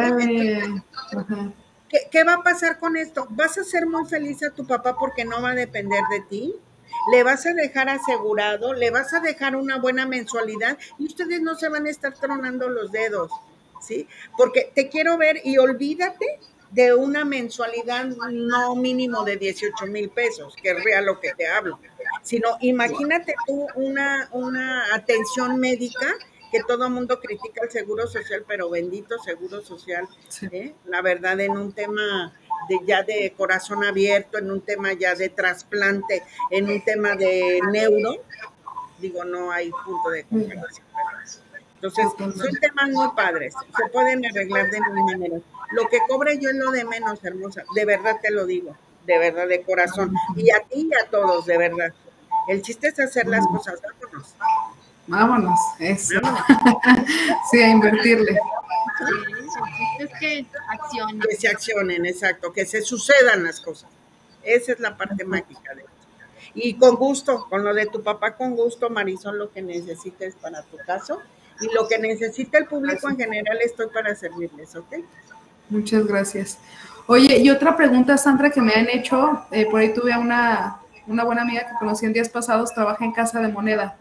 [1.88, 3.28] ¿Qué, ¿Qué va a pasar con esto?
[3.30, 6.56] ¿Vas a ser muy feliz a tu papá porque no va a depender de ti?
[7.10, 11.56] le vas a dejar asegurado, le vas a dejar una buena mensualidad y ustedes no
[11.56, 13.32] se van a estar tronando los dedos.
[13.82, 14.08] ¿Sí?
[14.38, 16.40] Porque te quiero ver y olvídate
[16.72, 21.48] de una mensualidad no mínimo de 18 mil pesos, que es real lo que te
[21.48, 21.80] hablo,
[22.24, 26.16] sino imagínate tú una, una atención médica
[26.52, 30.08] que todo el mundo critica el seguro social, pero bendito seguro social,
[30.52, 30.74] ¿eh?
[30.86, 32.34] la verdad en un tema
[32.68, 37.60] de ya de corazón abierto, en un tema ya de trasplante, en un tema de
[37.72, 38.16] neuro,
[39.00, 40.86] digo, no hay punto de comparación.
[41.82, 42.06] Entonces,
[42.38, 45.38] son temas muy padres, se pueden arreglar de mi manera.
[45.72, 48.78] Lo que cobre yo es lo de menos, hermosa, de verdad te lo digo,
[49.08, 50.14] de verdad, de corazón.
[50.36, 51.92] Y a ti y a todos, de verdad.
[52.48, 54.36] El chiste es hacer las cosas, vámonos.
[55.08, 56.20] Vámonos, eso.
[57.52, 58.34] sí, a invertirle.
[58.34, 61.20] Sí, es que accionen.
[61.20, 63.90] Que se accionen, exacto, que se sucedan las cosas.
[64.44, 65.92] Esa es la parte mágica de esto.
[66.54, 70.62] Y con gusto, con lo de tu papá, con gusto, Marisol, lo que necesites para
[70.62, 71.22] tu caso
[71.62, 74.96] y lo que necesita el público en general estoy para servirles, ¿ok?
[75.70, 76.58] Muchas gracias.
[77.08, 81.24] Oye, y otra pregunta, Sandra, que me han hecho, eh, por ahí tuve una, una
[81.24, 83.98] buena amiga que conocí en días pasados, trabaja en Casa de Moneda,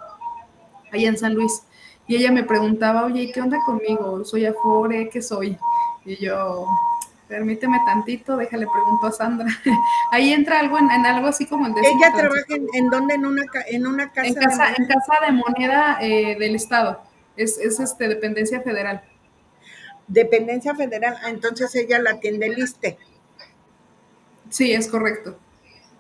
[0.92, 1.62] allá en San Luis,
[2.06, 4.24] y ella me preguntaba, oye, ¿qué onda conmigo?
[4.24, 5.08] ¿Soy Afore?
[5.11, 5.56] ¿Qué soy?
[6.04, 6.66] Y yo,
[7.28, 9.46] permíteme tantito, déjale pregunto a Sandra.
[10.12, 13.86] Ahí entra algo en, algo así como el Ella trabaja en, dónde, en una, en
[13.86, 17.09] una casa, en casa de en casa de moneda eh, del Estado.
[17.37, 19.03] Es, es este dependencia federal.
[20.07, 22.99] Dependencia federal, ah, entonces ella la atiende el ISTE.
[24.49, 25.39] Sí, es correcto.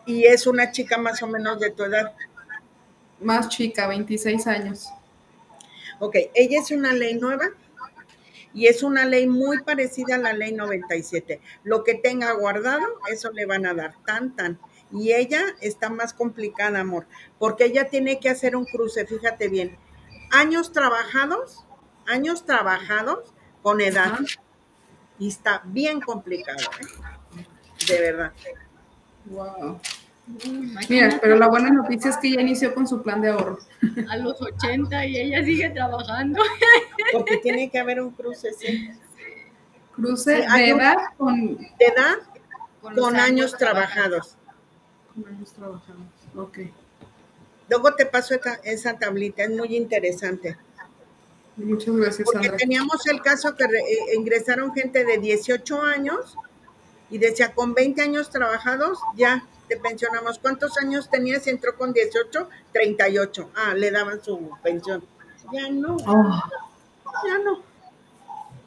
[0.06, 2.12] Y es una chica más o menos de tu edad.
[3.20, 4.88] Más chica, 26 años.
[6.00, 7.50] Ok, ella es una ley nueva
[8.52, 11.40] y es una ley muy parecida a la ley 97.
[11.62, 14.58] Lo que tenga guardado, eso le van a dar, tan, tan.
[14.92, 17.06] Y ella está más complicada, amor,
[17.38, 19.76] porque ella tiene que hacer un cruce, fíjate bien.
[20.30, 21.64] Años trabajados,
[22.06, 24.18] años trabajados con edad.
[25.18, 27.46] Y está bien complicado, ¿eh?
[27.86, 28.32] de verdad.
[29.26, 29.80] Wow.
[30.88, 33.58] Mira, pero la buena noticia es que ella inició con su plan de ahorro.
[34.08, 36.40] A los 80 y ella sigue trabajando.
[37.12, 38.90] Porque tiene que haber un cruce, sí.
[39.94, 41.56] Cruce de edad con...
[41.56, 42.16] De edad
[42.80, 44.36] con, años, trabajados.
[45.14, 46.58] Con años trabajados, ok.
[47.70, 50.58] Luego te paso esa, esa tablita, es muy interesante.
[51.56, 56.36] Muchas gracias, Porque teníamos el caso que eh, ingresaron gente de 18 años
[57.10, 60.38] y decía, con 20 años trabajados, ya te pensionamos.
[60.38, 62.48] ¿Cuántos años tenías entró con 18?
[62.72, 63.50] 38.
[63.54, 65.04] Ah, le daban su pensión.
[65.52, 65.96] Ya no.
[66.06, 66.42] Oh.
[67.26, 67.62] Ya no.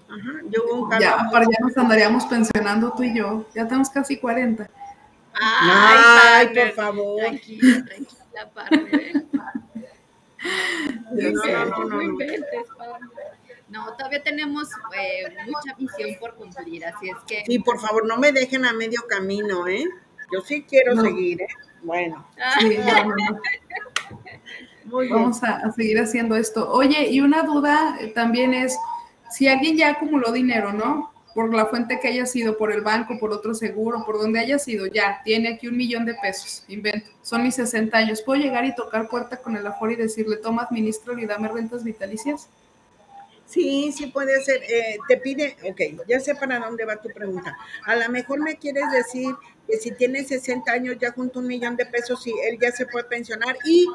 [0.09, 3.45] Ajá, yo un ya, para ya nos andaríamos pensionando tú y yo.
[3.53, 4.69] Ya tenemos casi 40.
[5.33, 7.19] Ay, por favor.
[7.19, 9.25] Tranquila, tranquila, partner.
[11.11, 12.17] no, no, no,
[13.69, 17.43] no, todavía tenemos eh, mucha visión por cumplir, así es que...
[17.45, 19.85] Sí, por favor, no me dejen a medio camino, ¿eh?
[20.31, 21.47] Yo sí quiero seguir, ¿eh?
[21.81, 22.27] Bueno.
[22.59, 22.77] Sí,
[24.85, 26.69] Vamos a, seguir haciendo esto.
[26.71, 28.77] Oye, y una duda eh, también es,
[29.31, 31.12] si alguien ya acumuló dinero, ¿no?
[31.33, 34.59] Por la fuente que haya sido, por el banco, por otro seguro, por donde haya
[34.59, 38.21] sido, ya, tiene aquí un millón de pesos, invento, son mis 60 años.
[38.21, 41.83] ¿Puedo llegar y tocar puerta con el Afore y decirle, toma, administro y dame rentas
[41.83, 42.49] vitalicias?
[43.53, 44.63] Sí, sí puede ser.
[44.63, 47.55] Eh, te pide, ok, ya sé para dónde va tu pregunta.
[47.85, 49.35] A lo mejor me quieres decir
[49.67, 52.85] que si tiene 60 años ya junto un millón de pesos y él ya se
[52.87, 53.87] puede pensionar y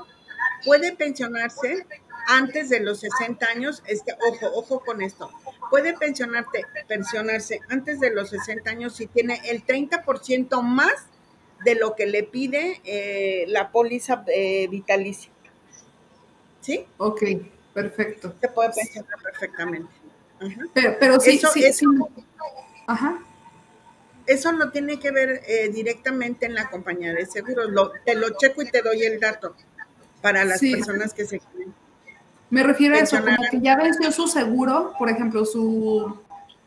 [0.64, 1.86] puede pensionarse
[2.27, 5.31] antes de los 60 años, este, ojo, ojo con esto,
[5.71, 11.07] puede pensionarte, pensionarse antes de los 60 años si tiene el 30% más
[11.64, 15.31] de lo que le pide eh, la póliza eh, vitalicia.
[16.61, 16.87] ¿Sí?
[16.99, 17.23] Ok.
[17.75, 18.35] Perfecto.
[18.41, 19.93] Se puede pensionar perfectamente.
[20.75, 21.87] Pero, pero sí, eso, sí, eso,
[22.87, 23.21] Ajá.
[24.27, 27.71] Eso no tiene que ver eh, directamente en la compañía de seguros.
[28.05, 29.55] te lo checo y te doy el dato
[30.21, 31.75] para las personas que se quieren.
[32.51, 36.18] Me refiero a eso, como que ya venció su seguro, por ejemplo, su,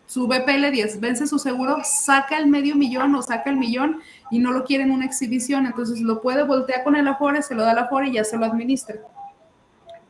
[0.06, 4.40] su BPL 10, vence su seguro, saca el medio millón o saca el millón y
[4.40, 7.64] no lo quiere en una exhibición, entonces lo puede voltear con el Afore, se lo
[7.64, 8.98] da al Afore y ya se lo administra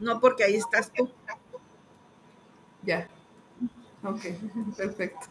[0.02, 1.10] no porque ahí estás tú.
[2.84, 3.08] Ya.
[4.04, 4.22] Ok,
[4.76, 5.28] perfecto.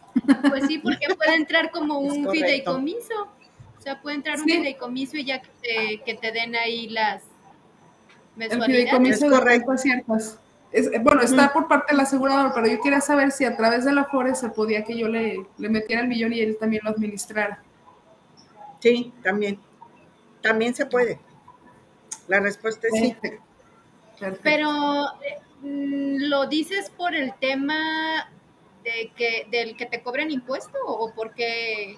[0.49, 3.27] Pues sí, porque puede entrar como un fideicomiso.
[3.77, 7.23] O sea, puede entrar un fideicomiso y ya que te, que te den ahí las.
[8.41, 10.39] El fideicomiso correcto, ciertas.
[10.71, 13.91] Es, bueno, está por parte del asegurador, pero yo quería saber si a través de
[13.91, 16.91] la FORE se podía que yo le, le metiera el millón y él también lo
[16.91, 17.61] administrara.
[18.79, 19.59] Sí, también.
[20.41, 21.19] También se puede.
[22.27, 23.17] La respuesta es sí.
[24.43, 24.71] Pero
[25.61, 28.29] mm, lo dices por el tema
[28.83, 31.95] de que del que te cobren impuesto o porque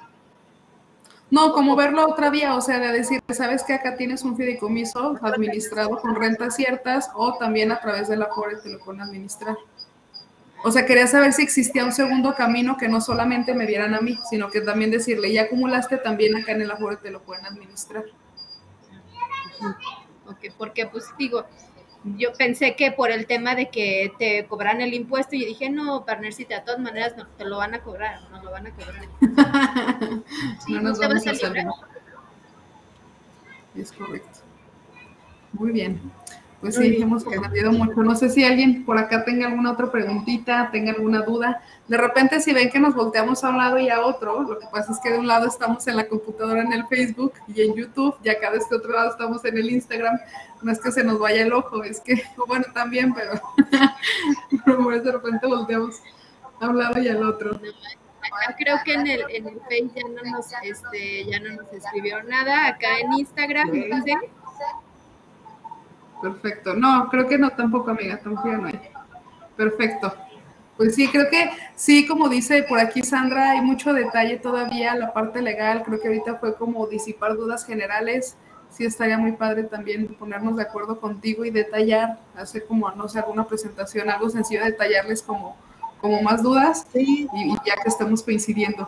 [1.34, 5.18] no, como verlo otra vía, o sea, de decir, sabes que acá tienes un fideicomiso
[5.24, 9.58] administrado con rentas ciertas o también a través de la FORE te lo pueden administrar.
[10.64, 14.02] O sea, quería saber si existía un segundo camino que no solamente me dieran a
[14.02, 17.48] mí, sino que también decirle, ya acumulaste, también acá en el Afore te lo pueden
[17.48, 18.04] administrar.
[20.28, 21.48] Ok, porque pues digo,
[22.04, 26.06] yo pensé que por el tema de que te cobran el impuesto, y dije, no,
[26.06, 28.72] partner, si de todas maneras no, te lo van a cobrar, no lo van a
[28.72, 29.08] cobrar.
[30.70, 31.66] no nos vamos a hacer.
[33.76, 34.40] Es correcto.
[35.54, 36.00] Muy bien.
[36.64, 38.02] Pues sí, hemos aprendido mucho.
[38.04, 41.62] No sé si alguien por acá tenga alguna otra preguntita, tenga alguna duda.
[41.90, 44.68] De repente, si ven que nos volteamos a un lado y a otro, lo que
[44.72, 47.76] pasa es que de un lado estamos en la computadora, en el Facebook y en
[47.76, 50.18] YouTube, y acá de este otro lado estamos en el Instagram.
[50.62, 53.34] No es que se nos vaya el ojo, es que, bueno, también, pero,
[55.04, 56.02] de repente volteamos
[56.62, 57.52] a un lado y al otro.
[57.56, 61.74] acá creo que en el, en el Face ya no nos, este, ya no nos
[61.74, 62.70] escribieron nada.
[62.70, 64.16] Acá en Instagram, dice.
[66.24, 66.74] Perfecto.
[66.74, 68.80] No, creo que no tampoco, amiga, tampoco no hay.
[69.58, 70.14] Perfecto.
[70.78, 75.14] Pues sí, creo que sí, como dice por aquí Sandra, hay mucho detalle todavía, la
[75.14, 78.38] parte legal, creo que ahorita fue como disipar dudas generales,
[78.70, 83.20] sí estaría muy padre también ponernos de acuerdo contigo y detallar, hacer como, no sé,
[83.20, 85.58] alguna presentación, algo sencillo, detallarles como,
[86.00, 87.28] como más dudas y,
[87.66, 88.88] ya que estamos coincidiendo.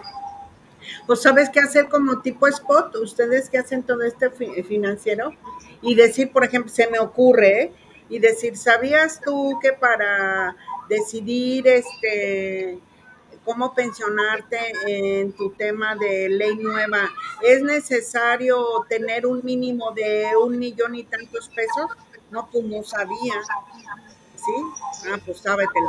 [1.07, 4.29] Pues sabes qué hacer como tipo spot, ustedes que hacen todo este
[4.63, 5.31] financiero
[5.81, 7.73] y decir, por ejemplo, se me ocurre,
[8.09, 10.55] y decir, ¿sabías tú que para
[10.89, 12.79] decidir este
[13.43, 14.57] cómo pensionarte
[14.87, 17.11] en tu tema de ley nueva,
[17.43, 21.91] ¿es necesario tener un mínimo de un millón y tantos pesos?
[22.31, 23.35] No, pues no sabía.
[24.45, 25.07] ¿Sí?
[25.11, 25.87] Ah, pues sábetelo.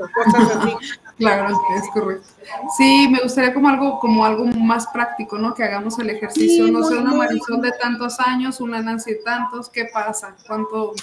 [0.00, 0.76] O cosas así.
[1.18, 2.28] Claro, es correcto.
[2.76, 5.52] Sí, me gustaría como algo, como algo más práctico, ¿no?
[5.52, 9.68] Que hagamos el ejercicio, no sé, una Marisol de tantos años, una Nancy de tantos,
[9.68, 10.36] ¿qué pasa?
[10.46, 10.94] ¿Cuánto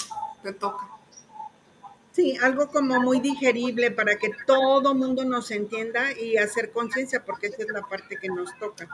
[0.41, 0.87] te toca?
[2.13, 7.47] Sí, algo como muy digerible para que todo mundo nos entienda y hacer conciencia, porque
[7.47, 8.87] esa es la parte que nos toca.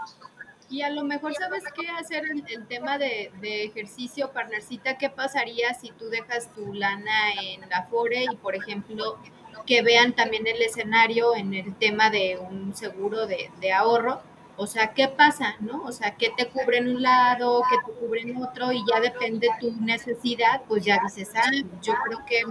[0.71, 5.91] Y a lo mejor sabes qué hacer el, tema de, ejercicio, partnercita, ¿qué pasaría si
[5.91, 9.17] tú dejas tu lana en la Fore y, por ejemplo,
[9.65, 14.21] que vean también el escenario en el tema de un seguro de, de ahorro?
[14.55, 15.83] O sea, ¿qué pasa, no?
[15.83, 18.71] O sea, ¿qué te cubre en un lado, qué te cubre en otro?
[18.71, 21.51] Y ya depende tu necesidad, pues ya dices, ah,
[21.81, 22.43] yo creo que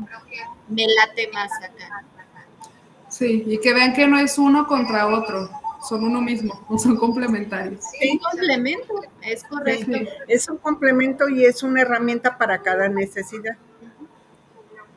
[0.69, 2.05] me late más acá.
[3.09, 5.51] Sí, y que vean que no es uno contra otro,
[5.89, 7.85] son uno mismo, son complementarios.
[8.01, 9.93] Es un complemento, es correcto.
[10.29, 13.57] es un complemento y es una herramienta para cada necesidad.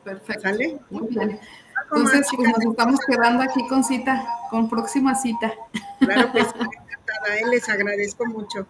[0.02, 0.42] Perfecto.
[0.42, 0.78] ¿Sale?
[0.90, 1.40] Muy bien.
[1.84, 5.52] Entonces, pues nos estamos quedando aquí con cita, con próxima cita.
[6.00, 6.48] Claro que sí.
[7.32, 7.42] ¿eh?
[7.50, 8.66] les agradezco mucho.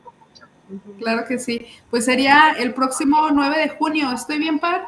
[0.98, 1.66] Claro que sí.
[1.90, 4.12] Pues sería el próximo 9 de junio.
[4.12, 4.86] ¿Estoy bien, Par?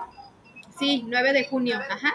[0.79, 1.79] Sí, 9 de junio.
[1.79, 2.15] Ajá.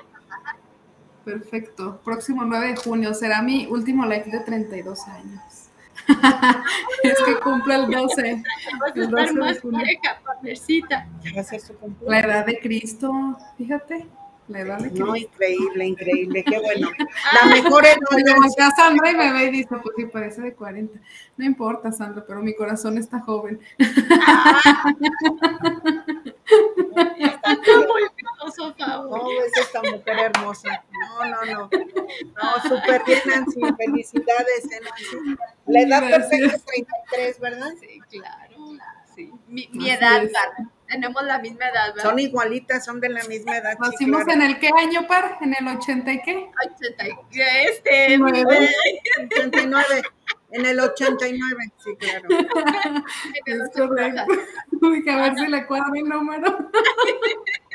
[1.23, 1.99] Perfecto.
[2.03, 3.13] Próximo 9 de junio.
[3.13, 5.69] Será mi último live de 32 años.
[7.03, 8.43] es que cumple el 12.
[8.95, 9.85] El 12 de junio.
[12.07, 14.07] La edad de Cristo, fíjate.
[14.47, 16.89] No, increíble, increíble, qué bueno.
[17.33, 20.99] La mejor es acá Sandra y me ve y dice, pues sí, parece de 40.
[21.37, 23.59] No importa, Sandra, pero mi corazón está joven.
[24.27, 24.83] Ah.
[28.57, 30.83] No, es esta mujer hermosa.
[30.91, 31.69] No, no, no.
[31.69, 33.59] No, súper bien, Nancy.
[33.77, 35.37] Felicidades, eh, Nancy.
[35.67, 37.71] La edad perfecta es 33, ¿verdad?
[37.79, 38.55] Sí, claro.
[39.15, 39.31] Sí.
[39.47, 40.21] Mi, mi edad,
[40.87, 42.09] tenemos la misma edad, ¿verdad?
[42.09, 43.77] Son igualitas, son de la misma edad.
[43.79, 45.37] ¿Nacimos en el qué año, par?
[45.41, 46.49] ¿En el 80 y qué?
[46.75, 48.19] 80 y este.
[49.35, 50.01] 89.
[50.51, 52.27] En el 89, sí, claro.
[53.45, 54.25] es correcto.
[54.81, 56.57] Uy, a ver si le cuadra el número.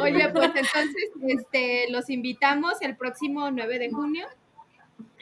[0.00, 4.26] Oye, pues entonces este, los invitamos el próximo 9 de junio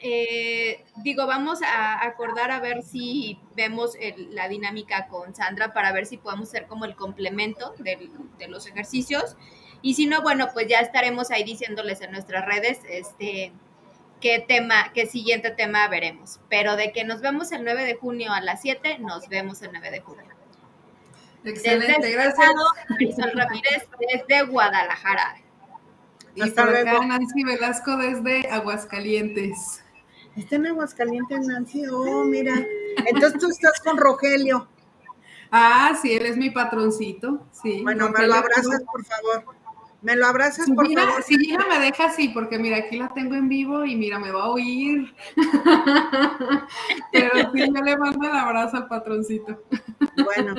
[0.07, 3.97] eh, digo, vamos a acordar a ver si vemos
[4.31, 8.11] la dinámica con Sandra para ver si podemos ser como el complemento de,
[8.49, 9.37] los ejercicios.
[9.81, 13.53] Y si no, bueno, pues ya estaremos ahí diciéndoles en nuestras redes este,
[14.21, 16.39] qué tema, qué siguiente tema veremos.
[16.51, 19.73] Pero de que nos vemos el 9 de junio a las 7, nos vemos el
[19.73, 20.34] 9 de junio.
[21.45, 22.51] Excelente, gracias.
[22.89, 25.37] Marisol Ramírez desde Guadalajara.
[26.35, 29.85] Y por acá Nancy Velasco desde Aguascalientes.
[30.37, 31.87] Está en Aguascalientes, Nancy.
[31.87, 32.55] Oh, mira.
[33.07, 34.67] Entonces tú estás con Rogelio.
[35.51, 37.47] Ah, sí, él es mi patroncito.
[37.53, 37.83] Sí.
[37.83, 39.55] Bueno, me lo abrazas, por favor.
[40.03, 41.23] Me lo abrazas, por favor.
[41.23, 44.33] Si hija me deja así, porque mira, aquí la tengo en vivo y mira, me
[44.33, 45.15] va a oír.
[47.13, 49.63] Pero sí, yo le mando el abrazo al patroncito.
[50.25, 50.57] Bueno.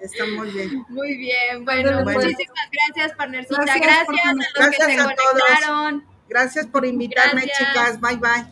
[0.00, 0.84] Está muy bien.
[0.88, 1.64] Muy bien.
[1.64, 3.62] Bueno, muchísimas gracias, partnercita.
[3.62, 6.04] Gracias, gracias a los gracias que se conectaron.
[6.28, 8.00] Gracias por invitarme, chicas.
[8.00, 8.46] Bye, bye.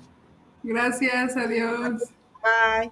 [0.63, 2.03] Gracias, adiós.
[2.43, 2.91] Bye.